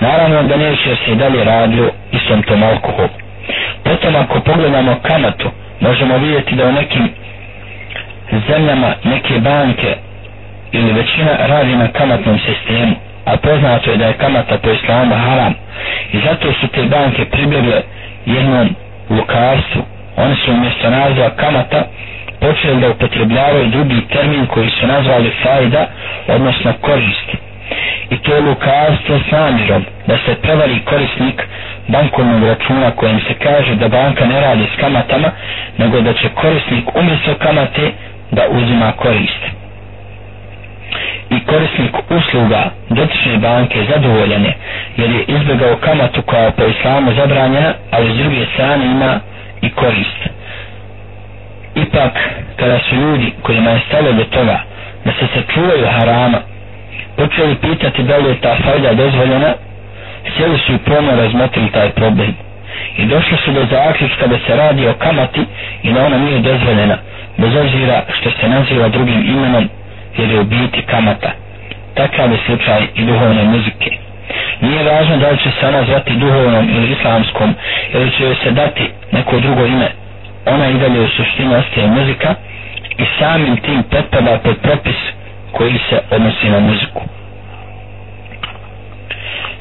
Naravno 0.00 0.42
da 0.42 0.56
neće 0.56 0.96
se 1.04 1.12
i 1.12 1.16
dalje 1.16 1.44
radio 1.44 1.90
istom 2.12 2.42
tom 2.42 2.62
alkoholu. 2.62 3.08
Potom 3.84 4.16
ako 4.16 4.40
pogledamo 4.40 4.96
kamatu, 5.02 5.50
možemo 5.80 6.18
vidjeti 6.18 6.54
da 6.54 6.66
u 6.66 6.72
nekim 6.72 7.08
zemljama 8.48 8.94
neke 9.04 9.38
banke 9.38 9.96
ili 10.72 10.92
većina 10.92 11.36
radi 11.46 11.76
na 11.76 11.88
kamatnom 11.88 12.38
sistemu, 12.38 12.94
a 13.24 13.36
poznato 13.36 13.90
je 13.90 13.96
da 13.96 14.06
je 14.06 14.12
kamata 14.12 14.58
po 14.58 14.70
islamu 14.70 15.14
haram 15.14 15.54
i 16.12 16.18
zato 16.26 16.52
su 16.52 16.68
te 16.68 16.82
banke 16.82 17.24
pribjegle 17.24 17.82
jednom 18.26 18.74
lukarstvu. 19.10 19.82
Oni 20.16 20.36
su 20.36 20.52
umjesto 20.52 20.90
nazva 20.90 21.30
kamata 21.30 21.84
počeli 22.40 22.80
da 22.80 22.88
upotrebljavaju 22.90 23.66
drugi 23.66 24.00
termin 24.12 24.46
koji 24.46 24.70
su 24.70 24.86
nazvali 24.86 25.30
fajda, 25.42 25.86
odnosno 26.28 26.72
korist. 26.80 27.28
I 28.10 28.16
to 28.18 28.34
je 28.34 28.40
lukarstvo 28.40 29.18
s 29.28 29.30
namirom 29.30 29.84
da 30.06 30.16
se 30.26 30.34
prevari 30.42 30.80
korisnik 30.84 31.42
bankovnog 31.88 32.44
računa 32.44 32.90
kojem 32.90 33.20
se 33.20 33.34
kaže 33.34 33.74
da 33.74 33.88
banka 33.88 34.26
ne 34.26 34.40
radi 34.40 34.66
s 34.76 34.80
kamatama, 34.80 35.30
nego 35.78 36.00
da 36.00 36.12
će 36.12 36.28
korisnik 36.28 36.96
umjesto 36.96 37.34
kamate 37.34 37.90
da 38.30 38.42
uzima 38.50 38.92
korist. 38.92 39.61
Korisnik 41.52 41.94
usluga 42.10 42.62
dotične 42.90 43.38
banke 43.38 43.78
zadovoljene 43.90 44.52
jer 44.96 45.10
je 45.10 45.24
izbjegao 45.28 45.76
kamatu 45.76 46.22
koja 46.22 46.42
je 46.42 46.50
po 46.50 46.64
islamu 46.64 47.12
zabranjena, 47.14 47.74
ali 47.90 48.12
s 48.14 48.16
druge 48.16 48.46
strane 48.54 48.84
ima 48.86 49.20
i 49.62 49.70
korist. 49.70 50.20
Ipak, 51.74 52.12
kada 52.56 52.78
su 52.78 52.94
ljudi 52.96 53.32
kojima 53.42 53.70
je 53.70 53.80
stalo 53.88 54.12
do 54.12 54.24
toga 54.24 54.60
da 55.04 55.12
se 55.12 55.26
sačuvaju 55.34 55.86
harama, 55.86 56.38
počeli 57.16 57.54
pitati 57.56 58.02
da 58.02 58.16
li 58.16 58.28
je 58.28 58.40
ta 58.40 58.56
fajda 58.64 58.94
dozvoljena, 58.94 59.54
sjeli 60.36 60.58
su 60.58 60.72
i 60.72 60.78
pomno 60.78 61.16
razmotrili 61.16 61.70
taj 61.70 61.90
problem. 61.90 62.34
I 62.96 63.06
došli 63.06 63.36
su 63.44 63.52
do 63.52 63.66
zaključka 63.70 64.26
da 64.26 64.36
se 64.46 64.56
radi 64.56 64.88
o 64.88 64.94
kamati 64.94 65.40
i 65.82 65.92
da 65.92 66.04
ona 66.04 66.18
nije 66.18 66.38
dozvoljena, 66.38 66.96
bez 67.36 67.56
obzira 67.56 68.02
što 68.20 68.30
se 68.30 68.48
naziva 68.48 68.88
drugim 68.88 69.20
imenom, 69.26 69.68
jer 70.18 70.30
je 70.30 70.40
u 70.40 70.44
biti 70.44 70.82
kamata. 70.82 71.41
Takav 71.94 72.32
je 72.32 72.38
slučaj 72.46 72.82
i 72.94 73.04
duhovne 73.04 73.44
muzike. 73.44 73.90
Nije 74.60 74.84
važno 74.84 75.16
da 75.16 75.30
li 75.30 75.38
će 75.38 75.50
se 75.60 75.66
ona 75.66 75.84
zvati 75.84 76.16
duhovnom 76.16 76.68
ili 76.76 76.92
islamskom, 76.92 77.54
ili 77.94 78.10
će 78.10 78.34
se 78.44 78.50
dati 78.50 78.90
neko 79.12 79.40
drugo 79.40 79.66
ime. 79.66 79.88
Ona 80.46 80.68
i 80.68 80.74
dalje 80.74 81.00
u 81.00 81.08
suštini 81.08 81.54
ostaje 81.56 81.86
muzika 81.86 82.34
i 82.98 83.04
samim 83.18 83.56
tim 83.56 83.82
potpada 83.82 84.38
pod 84.38 84.56
propis 84.62 84.96
koji 85.52 85.78
se 85.90 86.00
odnosi 86.10 86.48
na 86.48 86.60
muziku. 86.60 87.02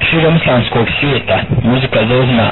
Širom 0.09 0.35
islamskog 0.35 0.87
svijeta 0.99 1.39
muzika 1.63 1.99
zauzima 2.09 2.51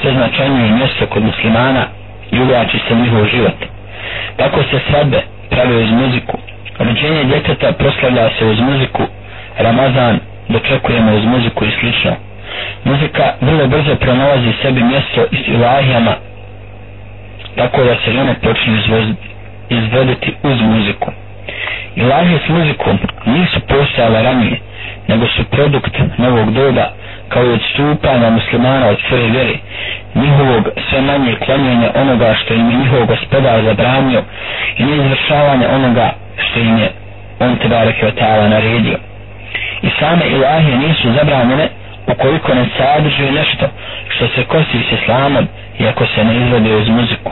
sve 0.00 0.12
značajnije 0.12 0.70
mjesto 0.70 1.06
kod 1.06 1.22
muslimana 1.22 1.84
i 2.30 2.40
uvlači 2.40 2.78
se 2.88 2.94
njihov 2.94 3.26
život. 3.26 3.56
Tako 4.36 4.62
se 4.62 4.80
sebe 4.90 5.22
prave 5.50 5.76
uz 5.76 5.90
muziku. 5.90 6.38
Rođenje 6.78 7.24
djeteta 7.24 7.72
proslavlja 7.72 8.30
se 8.38 8.44
uz 8.46 8.60
muziku. 8.60 9.02
Ramazan 9.58 10.18
dočekujemo 10.48 11.14
uz 11.14 11.24
muziku 11.24 11.64
i 11.64 11.70
slično. 11.80 12.12
Muzika 12.84 13.32
vrlo 13.40 13.66
brzo 13.66 13.94
pronalazi 13.96 14.52
sebi 14.62 14.82
mjesto 14.82 15.20
i 15.32 15.36
ilahijama 15.52 16.14
tako 17.56 17.84
da 17.84 17.94
se 18.04 18.12
žene 18.12 18.34
počne 18.42 18.72
izvoditi 19.70 20.32
uz 20.42 20.60
muziku. 20.62 21.10
Ilahije 21.96 22.38
s 22.38 22.48
muzikom 22.48 22.98
nisu 23.26 23.60
postojale 23.60 24.22
ranije, 24.22 24.60
nego 25.08 25.26
su 25.26 25.44
produkt 25.44 25.94
novog 26.18 26.52
doba 26.52 26.88
kao 27.28 27.44
i 27.44 27.52
odstupanja 27.52 28.30
muslimana 28.30 28.86
od 28.88 28.96
svoje 29.08 29.30
vjere, 29.30 29.54
njihovog 30.14 30.68
sve 30.90 31.00
manje 31.00 31.36
klonjenja 31.44 31.90
onoga 31.94 32.34
što 32.34 32.54
im 32.54 32.70
je 32.70 32.76
njihov 32.76 33.06
gospodar 33.06 33.64
zabranio 33.64 34.22
i 34.78 34.84
neizvršavanja 34.84 35.68
onoga 35.70 36.12
što 36.38 36.60
im 36.60 36.78
je 36.78 36.88
on 37.40 37.56
te 37.56 37.68
bareke 37.68 38.06
od 38.06 38.14
ta'ala 38.18 38.48
naredio. 38.48 38.98
I 39.82 39.88
same 40.00 40.24
ilahije 40.26 40.78
nisu 40.78 41.12
zabranjene 41.18 41.68
ukoliko 42.06 42.54
ne 42.54 42.66
sadrži 42.78 43.30
nešto 43.30 43.66
što 44.08 44.28
se 44.28 44.44
kosi 44.44 44.78
s 44.88 45.02
islamom 45.02 45.48
i 45.78 45.86
ako 45.86 46.06
se 46.06 46.24
ne 46.24 46.36
izvode 46.46 46.76
uz 46.76 46.88
muziku. 46.88 47.30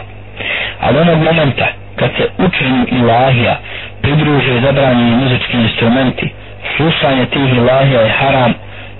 Ali 0.80 0.98
onog 0.98 1.18
momenta 1.18 1.66
kad 1.96 2.10
se 2.16 2.28
učenju 2.38 2.86
ilahija 2.90 3.56
pridruže 4.02 4.60
zabranjeni 4.60 5.16
muzički 5.16 5.56
instrumenti, 5.56 6.32
slušanje 6.76 7.26
tih 7.26 7.56
ilahija 7.56 8.00
je 8.00 8.10
haram 8.10 8.52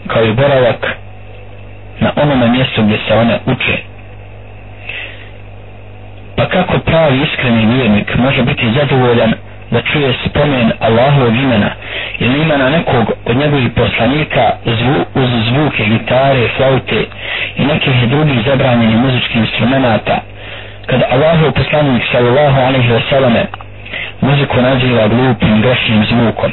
kao 0.07 0.25
i 0.25 0.33
boravak 0.33 0.87
na 2.01 2.13
onome 2.17 2.49
mjestu 2.49 2.83
gdje 2.83 2.99
se 3.09 3.15
one 3.15 3.39
uče. 3.47 3.77
Pa 6.37 6.47
kako 6.49 6.79
pravi 6.79 7.23
iskreni 7.23 7.67
vjernik 7.77 8.17
može 8.17 8.43
biti 8.43 8.73
zadovoljan 8.73 9.33
da 9.75 9.81
čuje 9.83 10.15
spomen 10.27 10.73
Allahovog 10.81 11.35
imena. 11.37 11.71
Ili 12.19 12.43
imena 12.43 12.69
nekog 12.71 13.05
od 13.27 13.37
njegovih 13.37 13.71
poslanika 13.77 14.45
zvu, 14.65 14.97
uz 15.23 15.31
zvuke 15.49 15.85
gitare, 15.85 16.49
flaute 16.57 17.01
i 17.57 17.63
nekih 17.65 18.09
drugih 18.11 18.39
zabranjenih 18.47 18.97
muzičkih 18.97 19.37
instrumenta 19.37 20.17
kada 20.87 21.05
Allahov 21.11 21.53
poslanik 21.53 22.03
sallallahu 22.13 22.59
alaihi 22.69 22.93
wa 22.93 23.03
sallame 23.11 23.45
muziku 24.21 24.57
naziva 24.61 25.09
glupim, 25.09 25.63
grešnim 25.63 26.05
zvukom. 26.11 26.53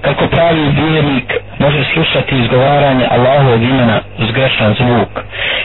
Kako 0.00 0.26
pravi 0.26 0.60
vjernik 0.60 1.32
može 1.58 1.84
slušati 1.92 2.38
izgovaranje 2.38 3.06
Allahovog 3.10 3.62
imena 3.62 4.00
uz 4.18 4.30
grešan 4.32 4.74
zvuk? 4.74 5.08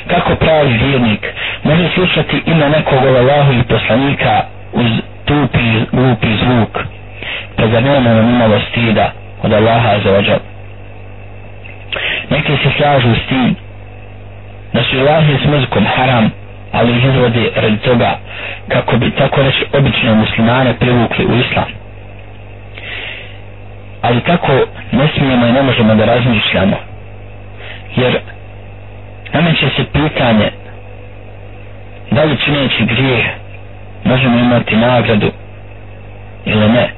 Kako 0.08 0.36
pravi 0.36 0.74
vjernik 0.74 1.28
može 1.64 1.90
slušati 1.94 2.42
ime 2.46 2.70
nekog 2.70 3.04
od 3.04 3.16
Allahovih 3.16 3.64
poslanika 3.70 4.42
uz 4.74 4.92
tupi, 5.26 5.86
glupi 5.92 6.28
zvuk 6.38 6.80
pa 7.56 7.68
za 7.68 7.80
nema 7.80 8.00
nam 8.14 8.30
imalo 8.30 8.60
stida 8.72 9.12
od 9.44 9.54
Allaha 9.54 10.00
za 10.04 10.12
ođa. 10.12 10.38
neki 12.30 12.52
se 12.52 12.70
slažu 12.78 13.16
s 13.16 13.28
tim 13.30 13.56
da 14.74 14.84
su 14.84 14.96
ilahi 14.98 15.38
s 15.44 15.46
muzikom 15.46 15.86
haram 15.86 16.32
ali 16.72 16.98
ih 16.98 17.06
izvode 17.06 17.50
radi 17.56 17.78
toga 17.78 18.18
kako 18.68 18.98
bi 18.98 19.12
tako 19.12 19.42
reći 19.44 19.66
obične 19.74 20.14
muslimane 20.14 20.74
privukli 20.74 21.26
u 21.26 21.38
islam 21.40 21.66
ali 24.02 24.22
tako 24.22 24.52
ne 24.92 25.08
smijemo 25.18 25.46
i 25.46 25.52
ne 25.52 25.62
možemo 25.62 25.96
da 25.96 26.06
razmišljamo 26.06 26.78
jer 27.96 28.20
nameće 29.34 29.66
se 29.76 29.84
pitanje 29.94 30.52
da 32.12 32.24
li 32.24 32.38
čineći 32.38 32.86
grijeh 32.86 33.26
možemo 34.04 34.40
imati 34.40 34.76
nagradu 34.76 35.32
ili 36.46 36.70
ne? 36.70 36.90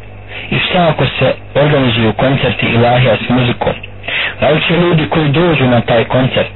I 0.50 0.59
šta 0.59 0.88
ako 0.89 1.05
se 1.19 1.33
organizuju 1.55 2.13
koncerti 2.13 2.65
ilahija 2.65 3.15
s 3.27 3.29
muzikom? 3.29 3.74
Da 4.41 4.50
li 4.50 4.62
će 4.67 4.74
ljudi 4.74 5.09
koji 5.09 5.29
dođu 5.29 5.65
na 5.67 5.81
taj 5.81 6.03
koncert 6.03 6.55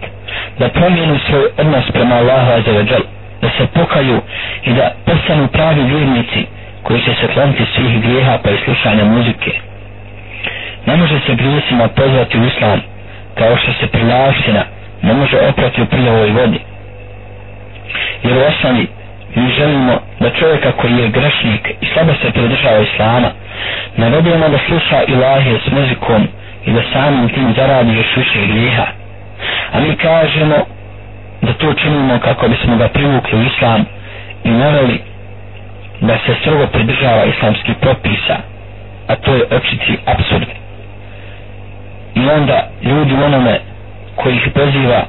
da 0.59 0.69
promijenu 0.69 1.19
svoj 1.29 1.45
odnos 1.57 1.91
prema 1.91 2.15
Allahu 2.15 2.51
azzawajal 2.51 3.01
da 3.41 3.49
se 3.57 3.67
pokaju 3.73 4.21
i 4.63 4.73
da 4.73 4.91
postanu 5.05 5.47
pravi 5.47 5.83
vjernici 5.83 6.45
koji 6.83 7.01
će 7.01 7.13
se 7.13 7.27
kloniti 7.33 7.65
svih 7.75 8.01
grijeha 8.01 8.37
pa 8.43 8.49
i 8.51 8.57
slušanja 8.65 9.05
muzike? 9.05 9.51
Ne 10.85 10.95
može 10.95 11.19
se 11.19 11.35
grijesima 11.35 11.87
pozvati 11.87 12.39
u 12.39 12.45
islam 12.45 12.81
kao 13.35 13.57
što 13.57 13.73
se 13.73 13.87
prilaština 13.87 14.63
ne 15.01 15.13
može 15.13 15.37
oprati 15.49 15.81
u 15.81 15.85
prljavoj 15.85 16.31
vodi. 16.31 16.59
Jer 18.23 18.37
u 18.37 18.41
osnovi 18.41 18.87
mi 19.35 19.51
želimo 19.51 19.99
da 20.19 20.29
čovjeka 20.29 20.71
koji 20.71 20.93
je 20.93 21.07
grešnik 21.09 21.69
i 21.81 21.85
slabo 21.93 22.13
se 22.13 22.31
pridržava 22.31 22.79
islama 22.79 23.31
navedemo 23.97 24.49
da 24.49 24.57
sluša 24.67 25.03
ilahije 25.07 25.59
s 25.59 25.71
muzikom 25.71 26.27
i 26.65 26.71
da 26.71 26.81
samim 26.93 27.29
tim 27.29 27.53
zaradi 27.55 27.93
još 27.93 28.15
više 28.15 28.39
grijeha. 28.47 28.85
A 29.73 29.79
mi 29.79 29.95
kažemo 29.95 30.55
da 31.41 31.53
to 31.53 31.73
činimo 31.73 32.19
kako 32.19 32.47
bismo 32.47 32.75
ga 32.77 32.87
privukli 32.87 33.39
u 33.39 33.43
islam 33.43 33.85
i 34.43 34.49
naveli 34.49 35.01
da 36.01 36.17
se 36.17 36.35
strogo 36.41 36.67
pridržava 36.67 37.23
islamskih 37.25 37.75
propisa 37.75 38.35
a 39.07 39.15
to 39.15 39.35
je 39.35 39.43
očiti 39.51 39.97
absurd 40.05 40.47
i 42.15 42.29
onda 42.29 42.67
ljudi 42.83 43.13
onome 43.15 43.59
koji 44.15 44.35
ih 44.35 44.47
poziva 44.53 45.03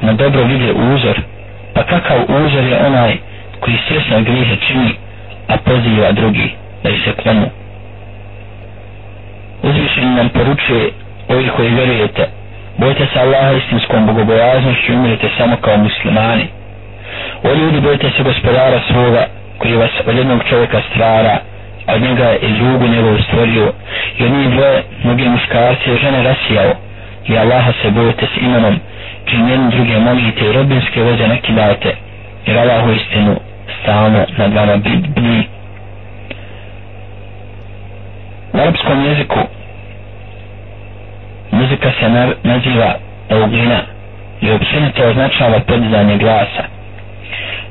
na 0.00 0.12
dobro 0.12 0.42
vide 0.42 0.72
uzor 0.72 1.20
pa 1.74 1.82
kakav 1.82 2.18
uzor 2.28 2.64
je 2.64 2.86
onaj 2.86 3.16
koji 3.60 3.76
svjesno 3.88 4.22
grijehe 4.22 4.56
čini 4.66 4.90
a 5.48 5.56
poziva 5.56 6.12
drugi 6.12 6.50
da 6.82 6.90
ih 6.90 7.02
se 7.04 7.12
klonu. 7.22 7.46
Uzvišen 9.62 10.14
nam 10.14 10.28
poručuje 10.28 10.90
ovi 11.28 11.48
koji 11.56 11.70
vjerujete 11.70 12.28
bojte 12.78 13.06
se 13.12 13.20
Allaha 13.20 13.52
istinskom 13.52 14.06
bogobojaznošću 14.06 14.92
i 14.92 14.96
umirite 14.96 15.28
samo 15.38 15.56
kao 15.56 15.76
muslimani. 15.76 16.46
O 17.42 17.54
ljudi 17.54 17.80
bojte 17.80 18.10
se 18.16 18.22
gospodara 18.22 18.80
svoga 18.90 19.26
koji 19.58 19.76
vas 19.76 19.90
od 20.06 20.16
jednog 20.16 20.40
čovjeka 20.48 20.80
stvara 20.90 21.38
a 21.86 21.94
od 21.94 22.02
njega 22.02 22.24
je 22.24 22.54
zugu 22.58 22.86
njegovu 22.88 23.18
stvorio 23.22 23.72
i 24.18 24.24
od 24.24 24.30
njih 24.30 24.50
dvoje 24.50 24.82
mnoge 25.04 25.24
muškarce 25.24 25.94
i 25.94 25.98
žene 25.98 26.22
rasijao. 26.22 26.72
I 27.28 27.38
Allaha 27.38 27.72
se 27.82 27.90
bojite 27.90 28.26
s 28.26 28.42
imenom 28.42 28.80
čim 29.24 29.48
jedni 29.48 29.70
druge 29.70 29.98
molite 29.98 30.44
i 30.44 30.52
rodbinske 30.52 31.02
veze 31.02 31.28
nakidajte 31.28 31.96
jer 32.46 32.58
Allah 32.58 32.88
u 32.88 32.92
istinu 32.92 33.36
stalno 33.82 34.26
nad 34.38 34.54
vama 34.54 34.76
bdi. 34.76 35.48
u 38.52 38.58
arapskom 38.58 39.04
jeziku 39.04 39.38
muzika 41.50 41.90
se 42.00 42.08
naziva 42.42 42.94
eugina 43.28 43.80
i 44.40 44.50
općenito 44.50 45.08
označava 45.08 45.60
podizanje 45.60 46.16
glasa 46.16 46.64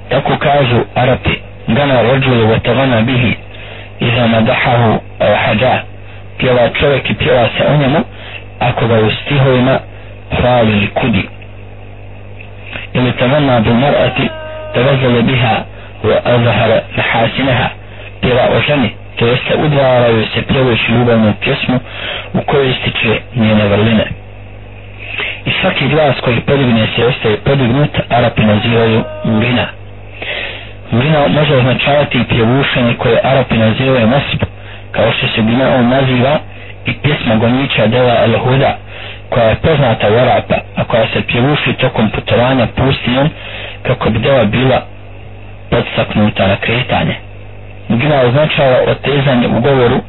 tako 0.10 0.38
kažu 0.38 0.80
Arapi 0.96 1.36
gana 1.68 2.02
rođulu 2.02 2.48
vatavana 2.48 3.02
bihi 3.02 3.36
iza 4.00 4.28
madahahu 4.28 5.00
al 5.20 5.36
hađa 5.46 5.80
pjeva 6.38 6.70
čovjek 6.80 7.10
i 7.10 7.14
pjeva 7.14 7.48
se 7.58 7.66
o 7.68 7.78
njemu 7.78 8.00
ako 8.60 8.88
ga 8.88 9.00
u 9.00 9.12
stihovima 9.12 9.80
hvali 10.42 10.72
ili 10.72 10.88
kudi 10.88 11.28
ili 12.94 13.12
tavanna 13.12 13.60
bil 13.60 13.74
mar'ati 13.74 14.28
tavezale 14.74 15.22
biha 15.22 15.56
وأظهر 16.06 16.82
محاسنها. 16.98 16.98
Mahasineha 16.98 17.70
pjeva 18.22 18.44
o 18.58 18.60
ženi 18.68 18.90
to 19.16 19.28
jeste 19.28 19.56
udvaraju 19.56 20.26
se 20.34 20.42
pjevajući 20.42 20.92
ljubavnu 20.92 21.34
pjesmu 21.42 21.80
u 22.34 22.42
kojoj 22.42 22.70
ističe 22.72 23.20
njene 23.36 23.68
vrline. 23.68 24.06
I 25.46 25.52
svaki 25.62 25.88
glas 25.88 26.16
koji 26.22 26.40
podigne 26.40 26.88
se 26.96 27.06
ostaje 27.06 27.38
podignut 27.38 27.90
Arapi 28.10 28.42
nazivaju 28.42 29.04
urina. 29.38 29.66
Urina 30.92 31.28
može 31.28 31.56
označavati 31.56 32.18
i 32.18 32.24
pjevušenje 32.24 32.94
koje 32.98 33.20
Arapi 33.24 33.58
nazivaju 33.58 34.08
nasib 34.08 34.40
kao 34.92 35.12
što 35.12 35.28
se 35.28 35.42
bina 35.42 35.76
on 35.76 35.90
naziva 35.90 36.40
i 36.86 36.94
pjesma 36.94 37.36
gonjića 37.36 37.88
dela 37.88 38.16
El 38.24 38.38
Huda 38.40 38.78
koja 39.30 39.46
je 39.50 39.56
poznata 39.56 40.08
u 40.10 40.18
Arapa 40.18 40.56
a 40.76 40.84
koja 40.84 41.08
se 41.14 41.22
pjevuši 41.28 41.74
tokom 41.74 42.10
putovanja 42.10 42.68
pustinjom 42.76 43.30
kako 43.84 44.10
bi 44.10 44.20
dela 44.20 44.44
bila 44.46 44.82
podstaknuta 45.76 46.48
na 46.48 46.56
kretanje 46.56 47.16
Gina 47.90 48.22
označava 48.22 48.78
otezanje 48.88 49.48
u 49.48 49.62
govoru 49.62 50.00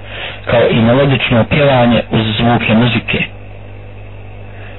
kao 0.51 0.69
i 0.71 0.81
melodično 0.81 1.45
pjevanje 1.45 2.03
uz 2.11 2.25
zvuke 2.39 2.75
muzike. 2.75 3.19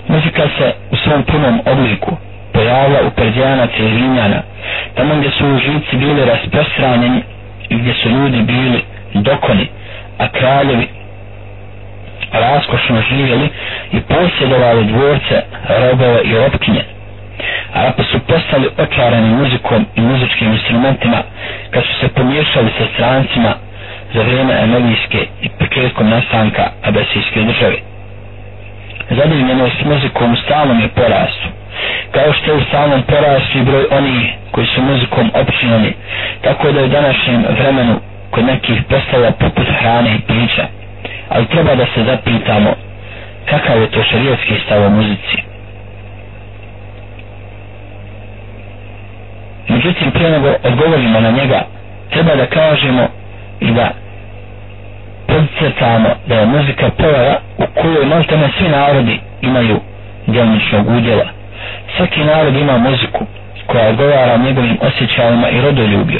Muzika 0.08 0.41
se 0.58 0.74
u 0.91 0.96
svom 0.96 1.24
punom 1.24 1.62
obliku 1.65 2.12
pojavila 2.53 3.00
u 3.08 3.12
Perzijanaca 3.12 3.77
i 3.79 3.88
Rimljana, 3.89 4.41
tamo 4.96 5.15
gdje 5.15 5.32
su 5.32 5.48
užici 5.48 5.98
bili 5.98 6.25
rasprostranjeni 6.25 7.22
i 7.70 7.75
gdje 7.77 7.94
su 7.94 8.10
ljudi 8.10 8.41
bili 8.41 8.84
dokoni, 9.13 9.67
a 10.17 10.27
kraljevi 10.27 10.88
raskošno 12.32 13.01
živjeli 13.10 13.50
i 13.91 14.01
posjedovali 14.01 14.86
dvorce, 14.86 15.41
robove 15.70 16.22
i 16.24 16.38
opkinje 16.38 16.97
Arapi 17.74 18.03
su 18.03 18.20
postali 18.20 18.67
očarani 18.77 19.29
muzikom 19.29 19.86
i 19.96 20.01
muzičkim 20.01 20.51
instrumentima 20.51 21.24
kad 21.72 21.84
su 21.84 21.94
se 22.00 22.08
pomiješali 22.08 22.70
sa 22.77 22.86
strancima 22.94 23.53
za 24.13 24.22
vrijeme 24.22 24.53
emelijske 24.62 25.20
i 25.41 25.50
početkom 25.50 26.10
nastanka 26.10 26.63
abesijske 26.84 27.39
države. 27.41 27.75
Zadivljenost 29.12 29.86
muzikom 29.86 30.34
u 30.34 30.38
stalnom 30.38 30.79
je 30.79 30.88
porastu. 30.88 31.48
Kao 32.12 32.34
što 32.34 32.51
je 32.51 32.58
u 32.58 32.63
stalnom 32.63 33.01
porastu 33.03 33.58
i 33.58 33.63
broj 33.63 33.86
onih 33.91 34.22
koji 34.51 34.67
su 34.67 34.82
muzikom 34.82 35.32
općinjeni, 35.34 35.94
tako 36.41 36.72
da 36.72 36.79
je 36.79 36.86
u 36.86 36.89
današnjem 36.89 37.46
vremenu 37.51 38.00
kod 38.32 38.46
nekih 38.46 38.82
postala 38.89 39.32
poput 39.32 39.67
hrane 39.79 40.15
i 40.15 40.22
pića. 40.22 40.65
Ali 41.29 41.46
treba 41.46 41.75
da 41.75 41.86
se 41.86 42.03
zapitamo 42.03 42.74
kakav 43.46 43.82
je 43.82 43.91
to 43.91 44.03
šarijetski 44.03 44.53
stav 44.65 44.84
o 44.84 44.89
muzici. 44.89 45.38
Međutim, 49.88 50.12
prije 50.12 50.29
nego 50.29 50.50
odgovorimo 50.64 51.20
na 51.20 51.31
njega, 51.31 51.62
treba 52.09 52.35
da 52.35 52.46
kažemo 52.46 53.07
i 53.59 53.72
da 53.72 53.92
podcrtamo 55.27 56.09
da 56.27 56.35
je 56.35 56.46
muzika 56.46 56.90
pojava 56.98 57.35
u 57.57 57.81
kojoj 57.81 58.05
maltene 58.05 58.50
svi 58.57 58.70
narodi 58.70 59.20
imaju 59.42 59.79
djelničnog 60.27 60.90
udjela. 60.90 61.25
Svaki 61.98 62.24
narod 62.24 62.55
ima 62.55 62.77
muziku 62.77 63.25
koja 63.66 63.90
odgovara 63.90 64.38
njegovim 64.38 64.77
osjećajima 64.81 65.50
i 65.50 65.62
rodoljublju. 65.62 66.20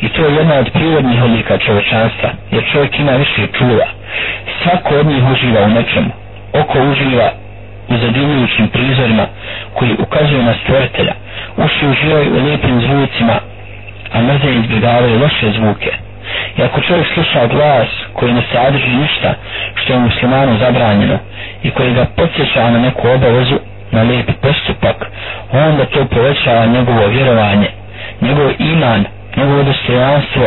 I 0.00 0.08
to 0.08 0.26
je 0.26 0.34
jedna 0.34 0.54
od 0.54 0.70
prirodnih 0.72 1.22
odlika 1.22 1.58
čovečanstva, 1.58 2.30
jer 2.50 2.64
čovjek 2.72 2.98
ima 2.98 3.12
više 3.12 3.46
čula. 3.58 3.86
Svako 4.62 4.94
od 4.94 5.06
njih 5.06 5.24
uživa 5.32 5.62
u 5.62 5.68
nečemu. 5.68 6.10
Oko 6.52 6.78
uživa 6.90 7.41
i 7.94 7.98
zadivljujućim 7.98 8.68
prizorima 8.68 9.26
koji 9.74 9.96
ukazuju 9.98 10.42
na 10.42 10.54
stvoritelja. 10.64 11.14
Uši 11.56 11.86
uživaju 11.86 12.32
u 12.34 12.44
lijepim 12.44 12.80
zvucima, 12.80 13.36
a 14.12 14.20
mrze 14.22 14.50
izbjegavaju 14.52 15.18
loše 15.18 15.50
zvuke. 15.52 15.90
I 16.58 16.62
ako 16.62 16.80
čovjek 16.80 17.06
sluša 17.14 17.46
glas 17.46 17.88
koji 18.12 18.32
ne 18.32 18.42
sadrži 18.52 18.88
ništa 18.90 19.34
što 19.74 19.92
je 19.92 19.98
muslimanu 19.98 20.58
zabranjeno 20.58 21.18
i 21.62 21.70
koji 21.70 21.94
ga 21.94 22.04
podsjeća 22.16 22.70
na 22.70 22.78
neku 22.78 23.08
obavezu, 23.08 23.58
na 23.90 24.02
lijepi 24.02 24.32
postupak, 24.32 24.96
onda 25.52 25.84
to 25.84 26.04
povećava 26.04 26.66
njegovo 26.66 27.06
vjerovanje, 27.06 27.68
njegov 28.20 28.50
iman, 28.58 29.04
njegovo 29.36 29.62
dostojanstvo, 29.62 30.42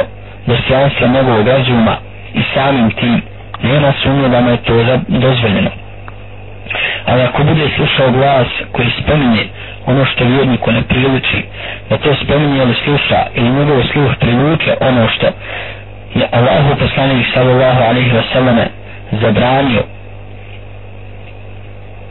dostojanstvo 0.47 1.07
njegovog 1.07 1.47
razuma 1.47 1.97
i 2.33 2.41
samim 2.53 2.91
tim 2.91 3.21
nema 3.63 3.93
sumnje 4.03 4.29
da 4.29 4.41
mu 4.41 4.49
je 4.49 4.57
to 4.57 4.73
dozvoljeno 5.07 5.84
ali 7.05 7.21
ako 7.21 7.43
bude 7.43 7.69
slušao 7.75 8.11
glas 8.11 8.47
koji 8.71 8.87
spominje 9.03 9.43
ono 9.85 10.05
što 10.05 10.25
vjerniku 10.25 10.71
ne 10.71 10.81
priliči 10.81 11.43
da 11.89 11.97
to 11.97 12.15
spominje 12.23 12.57
ili 12.63 12.75
sluša 12.83 13.19
ili 13.35 13.49
njegov 13.49 13.83
sluh 13.93 14.11
priluče 14.19 14.75
ono 14.81 15.07
što 15.09 15.25
je 16.15 16.27
Allahu 16.31 16.75
poslanih 16.79 17.27
sallallahu 17.33 17.81
alaihi 17.83 18.11
wa 18.11 18.23
sallame 18.33 18.67
zabranio 19.21 19.83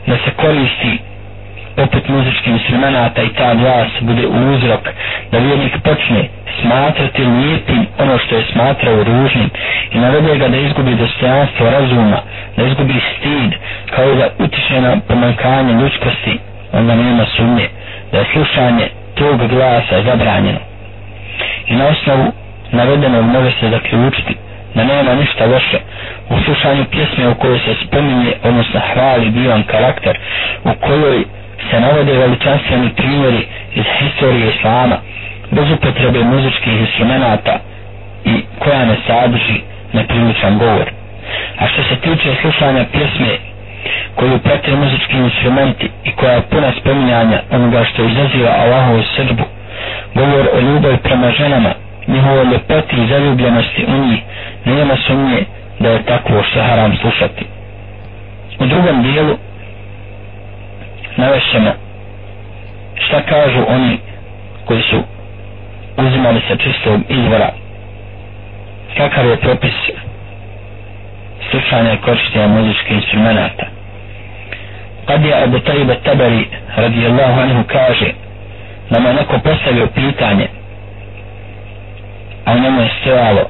da 0.07 0.15
se 0.15 0.31
koristi 0.35 0.97
poput 1.75 2.07
muzičkih 2.09 2.47
instrumenta 2.47 3.21
i 3.23 3.29
ta 3.29 3.53
glas 3.53 3.87
bude 4.01 4.27
uzrok 4.27 4.83
da 5.31 5.37
vjernik 5.37 5.73
počne 5.83 6.21
smatrati 6.61 7.21
lijepim 7.23 7.85
ono 7.99 8.17
što 8.17 8.35
je 8.35 8.43
smatrao 8.53 9.03
ružnim 9.03 9.49
i 9.91 9.97
navede 9.97 10.37
ga 10.37 10.47
da 10.47 10.57
izgubi 10.57 10.95
dostojanstvo 10.95 11.69
razuma, 11.69 12.19
da 12.57 12.63
izgubi 12.63 12.93
stid, 13.17 13.51
kao 13.95 14.15
da 14.15 14.29
utiče 14.39 14.81
na 14.81 14.97
pomankanje 15.07 15.73
ljudskosti, 15.73 16.39
onda 16.73 16.95
nema 16.95 17.25
sumnje 17.25 17.67
da 18.11 18.17
je 18.17 18.25
slušanje 18.33 18.87
tog 19.15 19.47
glasa 19.47 20.01
zabranjeno. 20.03 20.59
I 21.67 21.75
na 21.75 21.85
osnovu 21.87 22.31
navedenog 22.71 23.25
može 23.25 23.51
se 23.59 23.69
zaključiti 23.69 24.35
da 24.75 24.83
nema 24.83 25.13
ništa 25.15 25.45
loše 25.45 25.77
u 26.29 26.39
slušanju 26.45 26.85
pjesme 26.85 27.29
u 27.29 27.35
kojoj 27.35 27.59
se 27.59 27.75
spominje, 27.87 28.33
odnosno 28.43 28.79
hvali 28.93 29.29
divan 29.29 29.63
karakter, 29.63 30.17
u 30.63 30.71
kojoj 30.81 31.23
se 31.71 31.79
navode 31.79 32.13
veličanstveni 32.13 32.89
primjeri 32.89 33.41
iz 33.75 33.85
historije 33.99 34.49
islama, 34.49 34.97
bez 35.51 35.71
upotrebe 35.71 36.19
muzičkih 36.23 36.73
instrumenta 36.79 37.59
i 38.25 38.33
koja 38.59 38.85
ne 38.85 38.95
sadrži 39.07 39.57
nepriličan 39.93 40.57
govor. 40.57 40.87
A 41.59 41.67
što 41.67 41.83
se 41.83 41.95
tiče 41.95 42.35
slušanja 42.41 42.85
pjesme 42.91 43.37
koju 44.15 44.39
prate 44.39 44.75
muzički 44.75 45.17
instrumenti 45.17 45.89
i 46.03 46.11
koja 46.11 46.31
je 46.33 46.41
puna 46.41 46.71
spominjanja 46.79 47.41
onoga 47.51 47.83
što 47.83 48.03
izaziva 48.03 48.51
Allahovu 48.57 49.03
srđbu, 49.15 49.43
govor 50.15 50.47
o 50.53 50.59
ljubavi 50.59 50.97
prema 50.97 51.31
ženama, 51.31 51.71
njihovoj 52.07 52.45
ljepoti 52.45 52.95
i 52.95 53.07
zaljubljenosti 53.07 53.85
u 53.87 54.07
njih, 54.07 54.19
nema 54.65 54.95
sumnje 55.07 55.43
da 55.79 55.89
je 55.89 56.03
takvo 56.03 56.43
što 56.43 56.61
haram 56.61 56.97
slušati. 56.97 57.45
U 58.59 58.65
drugom 58.65 59.03
dijelu 59.03 59.37
navešćemo 61.17 61.71
šta 63.07 63.21
kažu 63.21 63.65
oni 63.67 63.97
koji 64.65 64.81
su 64.81 65.03
uzimali 65.97 66.41
sa 66.47 66.55
čistog 66.55 67.01
izvora. 67.09 67.49
Kakav 68.97 69.25
je 69.25 69.37
propis 69.37 69.73
slušanja 71.51 71.93
i 71.93 71.97
korištenja 71.97 72.47
muzičkih 72.47 72.91
instrumenta? 72.91 73.65
Kad 75.05 75.25
je 75.25 75.43
Abu 75.43 75.59
Taib 75.59 75.89
Tabari 76.03 76.47
radijallahu 76.75 77.39
anhu 77.41 77.63
kaže 77.67 78.11
da 78.89 78.99
mu 78.99 79.13
neko 79.13 79.39
postavio 79.39 79.87
pitanje 79.87 80.47
a 82.45 82.55
njemu 82.57 82.81
je 82.81 82.89
stojalo 83.01 83.43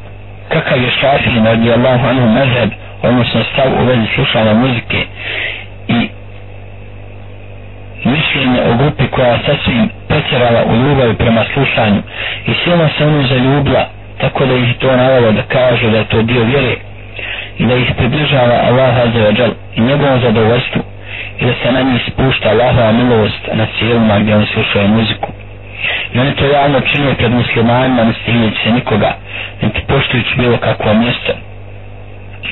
kakav 0.50 0.82
je 0.82 0.92
šafin 1.02 1.46
radijallahu 1.46 2.08
anhu 2.08 2.30
mezheb 2.30 2.70
odnosno 3.02 3.44
stav 3.54 3.82
u 3.82 3.86
vezi 3.86 4.06
slušanja 4.16 4.54
muzike 4.54 5.06
i 5.88 6.10
mišljenje 8.06 8.62
o 8.70 8.78
grupi 8.78 9.08
koja 9.08 9.40
sasvim 9.46 9.90
pretjerala 10.08 10.62
u 10.66 10.76
ljubavi 10.76 11.14
prema 11.14 11.44
slušanju 11.54 12.02
i 12.48 12.52
silno 12.64 12.90
se 12.98 13.06
ono 13.06 13.28
zaljubila 13.28 13.86
tako 14.22 14.46
da 14.46 14.54
ih 14.56 14.76
to 14.80 14.96
navalo 14.98 15.32
da 15.32 15.42
kaže 15.42 15.90
da 15.90 15.98
je 15.98 16.04
to 16.06 16.22
dio 16.22 16.44
vjere 16.44 16.76
i 17.58 17.66
da 17.66 17.76
ih 17.76 17.92
približava 17.98 18.56
Allah 18.70 18.98
Azza 18.98 19.48
i 19.76 19.82
njegovom 19.82 20.22
zadovoljstvu 20.22 20.82
i 21.40 21.46
da 21.46 21.54
se 21.64 21.72
na 21.72 21.82
njih 21.82 22.02
spušta 22.08 22.50
Allahova 22.50 22.92
milost 22.92 23.44
na 23.54 23.66
cijelima 23.80 24.20
gdje 24.20 24.36
oni 24.36 24.46
slušaju 24.54 24.88
muziku. 24.88 25.30
I 26.14 26.20
oni 26.20 26.36
to 26.36 26.46
javno 26.46 26.80
čine 26.82 27.14
pred 27.14 27.32
muslimanima, 27.32 28.04
ne 28.04 28.14
stignjući 28.22 28.58
se 28.64 28.72
nikoga, 28.72 29.16
niti 29.62 29.82
poštujući 29.88 30.36
bilo 30.38 30.58
kakvo 30.58 30.94
mjesto. 30.94 31.34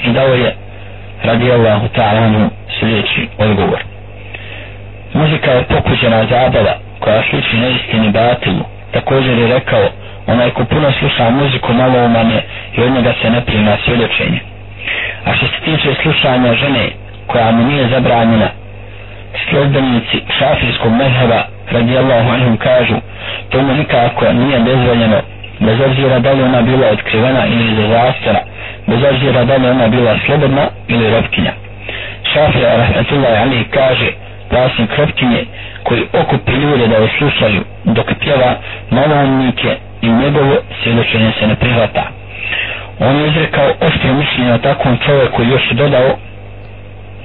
I 0.03 0.09
dao 0.11 0.33
je 0.33 0.55
radi 1.23 1.51
Allahu 1.51 1.87
ta'ala 1.95 2.49
sljedeći 2.79 3.27
odgovor. 3.37 3.92
Muzika 5.13 5.51
je 5.51 5.63
pokuđena 5.63 6.25
zabava 6.25 6.73
koja 6.99 7.23
sliči 7.29 7.57
neistini 7.57 8.09
batilu. 8.09 8.63
Također 8.91 9.37
je 9.37 9.47
rekao, 9.47 9.89
onaj 10.27 10.49
ko 10.49 10.65
puno 10.65 10.91
sluša 10.99 11.29
muziku 11.29 11.73
malo 11.73 12.05
umane 12.05 12.41
i 12.77 12.81
od 12.81 12.91
njega 12.91 13.13
se 13.21 13.29
ne 13.29 13.41
prima 13.41 13.77
svjedočenje. 13.85 14.39
A 15.25 15.33
što 15.35 15.45
se 15.45 15.57
tiče 15.65 15.93
slušanja 16.01 16.53
žene 16.53 16.89
koja 17.27 17.51
mu 17.51 17.63
nije 17.67 17.87
zabranjena, 17.87 18.47
sljedbenici 19.49 20.17
šafijskog 20.39 20.91
meheba 20.91 21.41
radijallahu 21.71 22.29
anhum 22.29 22.57
kažu 22.57 22.95
to 23.49 23.61
mu 23.61 23.73
nikako 23.73 24.33
nije 24.33 24.59
dozvoljeno 24.59 25.17
bez 25.59 25.79
obzira 25.81 26.19
da 26.19 26.31
li 26.31 26.43
ona 26.43 26.61
bila 26.61 26.87
otkrivena 26.87 27.45
ili 27.45 27.63
iz 27.71 27.89
zastara 27.89 28.39
bez 28.87 28.99
obzira 29.11 29.45
da 29.45 29.55
li 29.55 29.69
ona 29.69 29.87
bila 29.87 30.15
slobodna 30.25 30.65
ili 30.87 31.11
robkinja 31.11 31.51
šafija 32.33 32.77
rahmetullahi 32.77 33.35
ali 33.35 33.63
kaže 33.63 34.11
vlasnik 34.53 34.89
robkinje 34.97 35.45
koji 35.83 36.01
okupi 36.13 36.51
ljude 36.53 36.87
da 36.87 36.95
je 36.95 37.09
slušaju 37.17 37.61
dok 37.85 38.05
pjeva 38.19 38.51
malonike 38.89 39.71
i 40.01 40.07
njegovo 40.09 40.55
svjedočenje 40.83 41.31
se 41.39 41.47
ne 41.47 41.55
prihvata 41.55 42.03
on 42.99 43.15
je 43.15 43.27
izrekao 43.27 43.69
oštro 43.81 44.13
mišljenje 44.13 44.53
o 44.53 44.57
takvom 44.57 44.97
čovjeku 45.05 45.43
i 45.43 45.49
još 45.49 45.69
dodao 45.71 46.09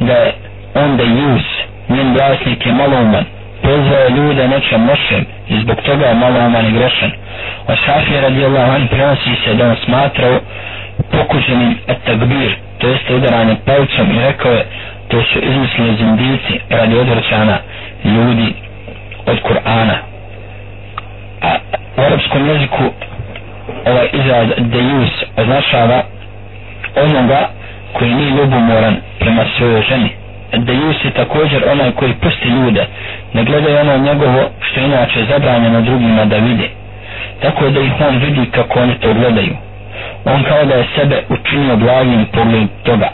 da 0.01 0.12
je 0.12 0.33
on 0.75 0.97
da 0.97 1.03
use 1.05 1.59
njen 1.88 2.12
vlasnik 2.14 2.67
je 2.67 2.73
malouman, 2.73 3.25
pozvao 3.62 4.09
ljude 4.17 4.49
nečem 4.49 4.88
lošem 4.91 5.25
i 5.49 5.61
zbog 5.61 5.77
toga 5.77 6.07
je 6.07 6.14
malouman 6.14 6.67
i 6.67 6.73
grešan. 6.73 7.11
O 7.67 7.75
Safi 7.87 8.21
radijallahu 8.23 8.71
an 8.73 8.88
prenosi 8.88 9.35
se 9.45 9.55
da 9.55 9.69
on 9.69 9.77
smatrao 9.85 10.41
pokuđenim 11.12 11.79
etakbir, 11.88 12.57
to 12.79 12.88
jeste 12.88 13.14
udaranje 13.14 13.57
palcom 13.67 14.11
i 14.17 14.21
rekao 14.21 14.53
je 14.53 14.64
to 15.09 15.23
su 15.23 15.38
izmislili 15.38 15.97
zindici 15.97 16.61
radi 16.71 16.99
odvrćana 16.99 17.59
ljudi 18.05 18.55
od 19.27 19.37
Kur'ana. 19.42 19.94
A 21.42 21.55
u 21.97 22.01
arapskom 22.01 22.49
jeziku 22.49 22.83
ovaj 23.87 24.09
izraz 24.12 24.49
deus 24.59 25.11
označava 25.37 26.03
onoga 26.97 27.49
koji 27.92 28.14
nije 28.14 28.31
ljubomoran 28.31 28.97
prema 29.21 29.44
svojoj 29.59 29.83
ženi. 29.83 30.11
Deus 30.53 31.05
je 31.05 31.11
također 31.11 31.64
onaj 31.73 31.90
koji 31.92 32.12
pusti 32.12 32.49
ljude 32.49 32.87
ne 33.33 33.44
gledaju 33.44 33.79
ono 33.79 33.97
njegovo 33.99 34.51
što 34.61 34.81
inače 34.81 35.25
zabranjeno 35.31 35.81
drugima 35.81 36.25
da 36.25 36.37
vide. 36.37 36.68
Tako 37.42 37.68
da 37.71 37.81
ih 37.81 37.92
on 38.09 38.18
vidi 38.18 38.51
kako 38.51 38.81
oni 38.81 38.94
to 39.01 39.14
gledaju. 39.14 39.57
On 40.25 40.42
kao 40.42 40.64
da 40.64 40.75
je 40.75 40.87
sebe 40.97 41.23
učinio 41.29 41.77
blagim 41.77 42.27
pogled 42.33 42.68
toga 42.83 43.09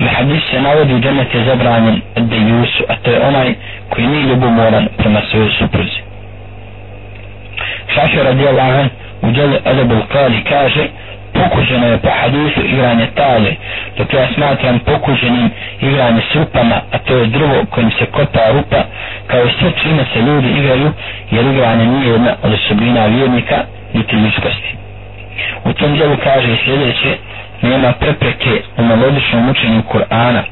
i 0.00 0.04
hadis 0.04 0.42
se 0.50 0.60
navodi 0.60 0.94
u 0.94 1.00
dženet 1.00 1.34
je 1.34 1.44
zabranjen 1.44 2.00
da 2.16 2.36
Jusu 2.36 2.84
a 2.88 2.94
to 3.02 3.10
je 3.10 3.26
onaj 3.26 3.54
koji 3.88 4.06
nije 4.06 4.22
ljubomoran 4.22 4.88
prema 4.98 5.20
svojoj 5.30 5.50
supruzi 5.58 6.00
Šafi 7.94 8.16
radijallahu 8.16 8.72
an 8.72 8.88
u 9.22 9.30
djelu 9.30 9.56
Adabul 9.64 10.02
Kali 10.12 10.44
kaže 10.48 10.86
pokuđeno 11.32 11.86
je 11.86 11.98
po 11.98 12.08
hadisu 12.20 12.60
igranje 12.64 13.06
tale, 13.14 13.52
dok 13.98 14.14
ja 14.14 14.26
smatram 14.34 14.78
pokuđenim 14.78 15.50
igranje 15.80 16.20
s 16.32 16.34
rupama, 16.34 16.80
a 16.92 16.98
to 16.98 17.16
je 17.16 17.26
drvo 17.26 17.64
kojim 17.70 17.90
se 17.90 18.06
kopa 18.06 18.52
rupa, 18.52 18.84
kao 19.26 19.48
sve 19.58 19.70
čime 19.82 20.04
se 20.12 20.20
ljudi 20.20 20.48
igraju, 20.48 20.92
jer 21.30 21.46
igranje 21.46 21.86
nije 21.86 22.12
jedna 22.12 22.34
od 22.42 22.52
osobina 22.52 23.06
vjernika, 23.06 23.56
niti 23.94 24.16
ljudskosti. 24.16 24.74
U 25.64 25.72
tom 25.72 25.94
djelu 25.94 26.16
kaže 26.24 26.56
sljedeće, 26.64 27.16
nema 27.62 27.92
prepreke 27.92 28.62
u 28.76 28.82
melodičnom 28.84 29.48
učenju 29.50 29.82
Kur'ana 29.92 30.42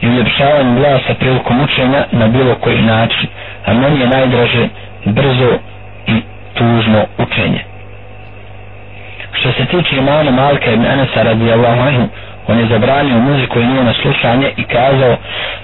i 0.00 0.08
uljepšavanju 0.08 0.78
glasa 0.78 1.14
prilikom 1.18 1.60
učenja 1.60 2.04
na 2.12 2.28
bilo 2.28 2.54
koji 2.54 2.82
način, 2.82 3.28
a 3.66 3.74
meni 3.74 4.00
je 4.00 4.06
najdraže 4.08 4.68
brzo 5.04 5.58
i 6.06 6.20
tužno 6.54 7.04
učenje. 7.18 7.60
Što 9.32 9.52
se 9.52 9.64
tiče 9.64 9.96
imana 9.96 10.30
Malka 10.30 10.70
ibn 10.70 10.86
Anasa 10.86 11.22
radijallahu 11.22 11.80
anhu, 11.80 12.08
on 12.48 12.58
je 12.58 12.66
zabranio 12.66 13.18
muziku 13.18 13.60
i 13.60 13.66
njeno 13.66 13.92
slušanje 14.02 14.52
i 14.56 14.62
kazao, 14.64 15.16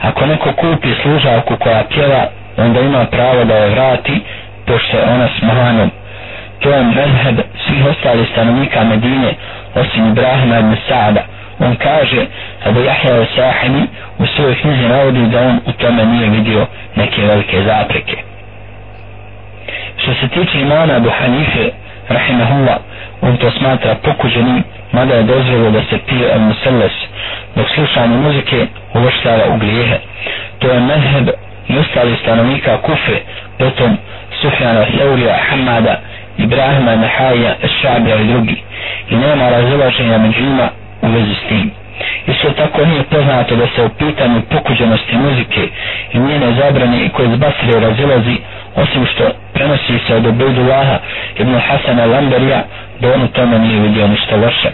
ako 0.02 0.26
neko 0.26 0.52
kupi 0.52 0.88
služavku 1.02 1.56
koja 1.56 1.84
pjeva, 1.84 2.26
onda 2.56 2.80
ima 2.80 3.04
pravo 3.04 3.44
da 3.44 3.54
je 3.56 3.70
vrati, 3.70 4.20
pošto 4.66 4.96
je 4.96 5.04
ona 5.04 5.28
s 5.38 5.42
mahanom. 5.42 5.90
To 6.60 6.70
je 6.70 6.82
mezheb 6.82 7.36
svih 7.66 7.86
ostalih 7.86 8.28
stanovnika 8.32 8.84
Medine, 8.84 9.34
osim 9.74 10.08
Ibrahima 10.08 10.58
ibn 10.58 10.76
Saada. 10.88 11.22
On 11.58 11.76
kaže, 11.76 12.26
Abu 12.64 12.80
Jahja 12.80 13.20
o 13.20 13.26
Sahimi 13.36 13.86
u 14.18 14.26
svojoj 14.26 14.54
knjizi 14.54 14.88
navodi 14.88 15.26
da 15.26 15.40
on 15.40 15.60
u 15.66 15.72
tome 15.72 16.04
nije 16.04 16.30
vidio 16.30 16.66
neke 16.96 17.22
velike 17.22 17.62
zapreke. 17.62 18.16
Što 19.96 20.14
se 20.14 20.28
tiče 20.28 20.60
imana 20.60 20.96
Abu 20.96 21.10
Hanife, 21.10 21.70
rahimahullah, 22.08 22.76
on 23.20 23.36
to 23.36 23.50
smatra 23.50 23.94
pokuđenim, 23.94 24.64
mada 24.92 25.14
je 25.14 25.22
dozvolo 25.22 25.70
da 25.70 25.80
se 25.90 25.98
pije 26.08 26.32
al 26.32 26.40
musallas, 26.40 26.92
dok 27.56 27.66
slušanje 27.74 28.16
muzike 28.16 28.66
uvrštava 28.94 29.44
u 29.54 29.58
grijehe. 29.58 29.98
To 30.58 30.68
je 30.68 30.80
mezheb 30.80 31.28
i 31.68 31.78
ostali 31.78 32.16
stanovnika 32.22 32.78
Kufe, 32.78 33.16
potom 33.58 33.96
Sufjana 34.40 34.84
Seurija, 34.98 35.38
Hamada, 35.50 36.00
Ibrahima, 36.38 36.96
Nahaja, 36.96 37.54
Šabija 37.82 38.16
i 38.16 38.26
drugi. 38.26 38.56
I 39.10 39.16
nema 39.16 39.48
razilaženja 39.50 40.18
među 40.18 40.40
njima 40.42 40.68
u 41.02 41.06
vezi 41.08 41.34
s 41.34 41.48
tim. 41.48 41.70
Isto 42.26 42.50
tako 42.50 42.84
nije 42.86 43.02
poznato 43.02 43.56
da 43.56 43.66
se 43.76 43.82
u 43.82 43.88
pitanju 43.88 44.42
pokuđenosti 44.50 45.16
muzike 45.16 45.68
i 46.12 46.18
njene 46.18 46.52
zabrane 46.60 47.08
koje 47.08 47.28
iz 47.28 47.80
razilazi, 47.80 48.36
osim 48.76 49.06
što 49.06 49.24
prenosi 49.54 49.98
se 50.06 50.14
od 50.14 50.26
Ubejdullaha 50.26 50.98
ibn 51.38 51.54
Hasana 51.58 52.04
Lamberija, 52.06 52.64
da 53.00 53.12
on 53.14 53.22
u 53.22 53.28
tome 53.28 53.58
nije 53.58 53.80
vidio 53.80 54.08
ništa 54.08 54.36
loše. 54.36 54.70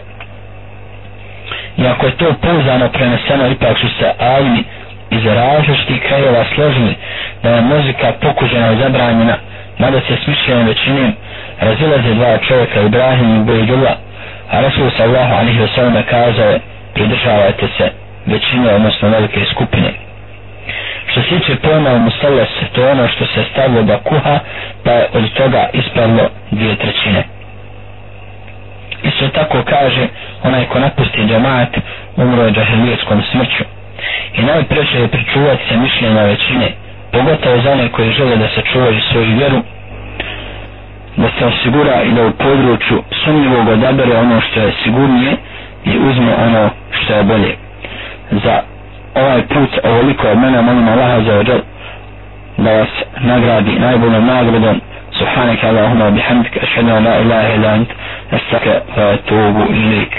Iako 1.79 2.07
je 2.07 2.16
to 2.16 2.35
pouzano 2.42 2.88
preneseno, 2.88 3.49
ipak 3.49 3.79
su 3.79 3.88
se 3.99 4.12
alimi 4.18 4.64
iz 5.11 5.25
različitih 5.27 6.03
krajeva 6.09 6.44
složili 6.55 6.94
da 7.42 7.51
je 7.51 7.61
muzika 7.61 8.12
pokuđena 8.21 8.73
i 8.73 8.77
zabranjena, 8.77 9.37
mada 9.79 10.01
se 10.01 10.17
smišljenim 10.25 10.67
većine 10.67 11.12
razilaze 11.61 12.14
dva 12.14 12.38
čovjeka, 12.38 12.81
Ibrahim 12.81 13.37
i 13.37 13.41
Ubejdullaha, 13.41 13.97
a 14.51 14.61
Rasul 14.61 14.91
sallahu 14.97 15.35
alihi 15.35 15.61
wasallam 15.61 16.03
kazao 16.11 16.51
je 16.51 16.61
pridržavajte 16.95 17.67
se 17.77 17.91
većine, 18.27 18.75
odnosno 18.75 19.09
velike 19.09 19.45
skupine. 19.51 19.93
Što 21.11 21.23
se 21.23 21.29
tiče 21.29 21.57
pojma 21.57 21.91
u 21.91 21.99
musalles, 21.99 22.49
to 22.73 22.81
je 22.83 22.91
ono 22.91 23.09
što 23.09 23.27
se 23.27 23.45
stavilo 23.53 23.83
da 23.83 23.99
kuha, 23.99 24.38
pa 24.85 24.91
je 24.91 25.09
od 25.12 25.33
toga 25.33 25.69
ispravilo 25.73 26.29
dvije 26.51 26.77
trećine. 26.77 27.25
Isto 29.03 29.29
tako 29.29 29.62
kaže, 29.62 30.07
onaj 30.43 30.64
ko 30.64 30.79
napusti 30.79 31.27
džemaat, 31.29 31.69
umro 32.17 32.43
je 32.43 32.53
džahilijeskom 32.53 33.23
smrću. 33.31 33.64
I 34.35 34.43
najpreće 34.43 35.01
je 35.01 35.09
pričuvati 35.09 35.62
se 35.69 35.77
mišljenja 35.77 36.23
većine, 36.23 36.69
pogotovo 37.12 37.62
za 37.62 37.72
one 37.72 37.89
koji 37.89 38.12
žele 38.12 38.36
da 38.36 38.48
se 38.48 38.62
čuvaju 38.74 39.00
svoju 39.12 39.38
vjeru, 39.38 39.60
da 41.18 41.28
se 41.39 41.46
osigura 41.46 42.04
i 42.04 42.12
da 42.12 42.26
u 42.26 42.32
području 42.32 43.04
sumnjivog 43.24 43.68
odabere 43.68 44.18
ono 44.18 44.42
što 44.42 44.60
je 44.60 44.72
sigurnije 44.84 45.32
i 45.86 45.98
uzme 46.00 46.36
ono 46.48 46.70
što 46.92 47.13
je 47.13 47.24
bolje. 47.24 47.56
Za 48.32 48.62
ovaj 49.16 49.42
put 49.42 49.70
ovoliko 49.84 50.28
od 50.28 50.38
mene 50.38 50.62
molim 50.62 50.88
Allah 50.88 51.24
za 51.26 51.39
ođel 51.39 51.60
da 52.58 52.72
vas 52.72 52.89
nagradi 53.20 53.80
najboljom 53.80 54.26
nagradom 54.26 54.82
سبحانك 55.20 55.66
اللهم 55.66 56.02
وبحمدك 56.02 56.58
أشهد 56.58 56.89
أن 56.89 57.04
لا 57.04 57.20
إله 57.22 57.56
إلا 57.56 57.76
أنت 57.76 57.92
أستغفرك 58.34 58.84
وأتوب 58.98 59.58
إليك 59.70 60.13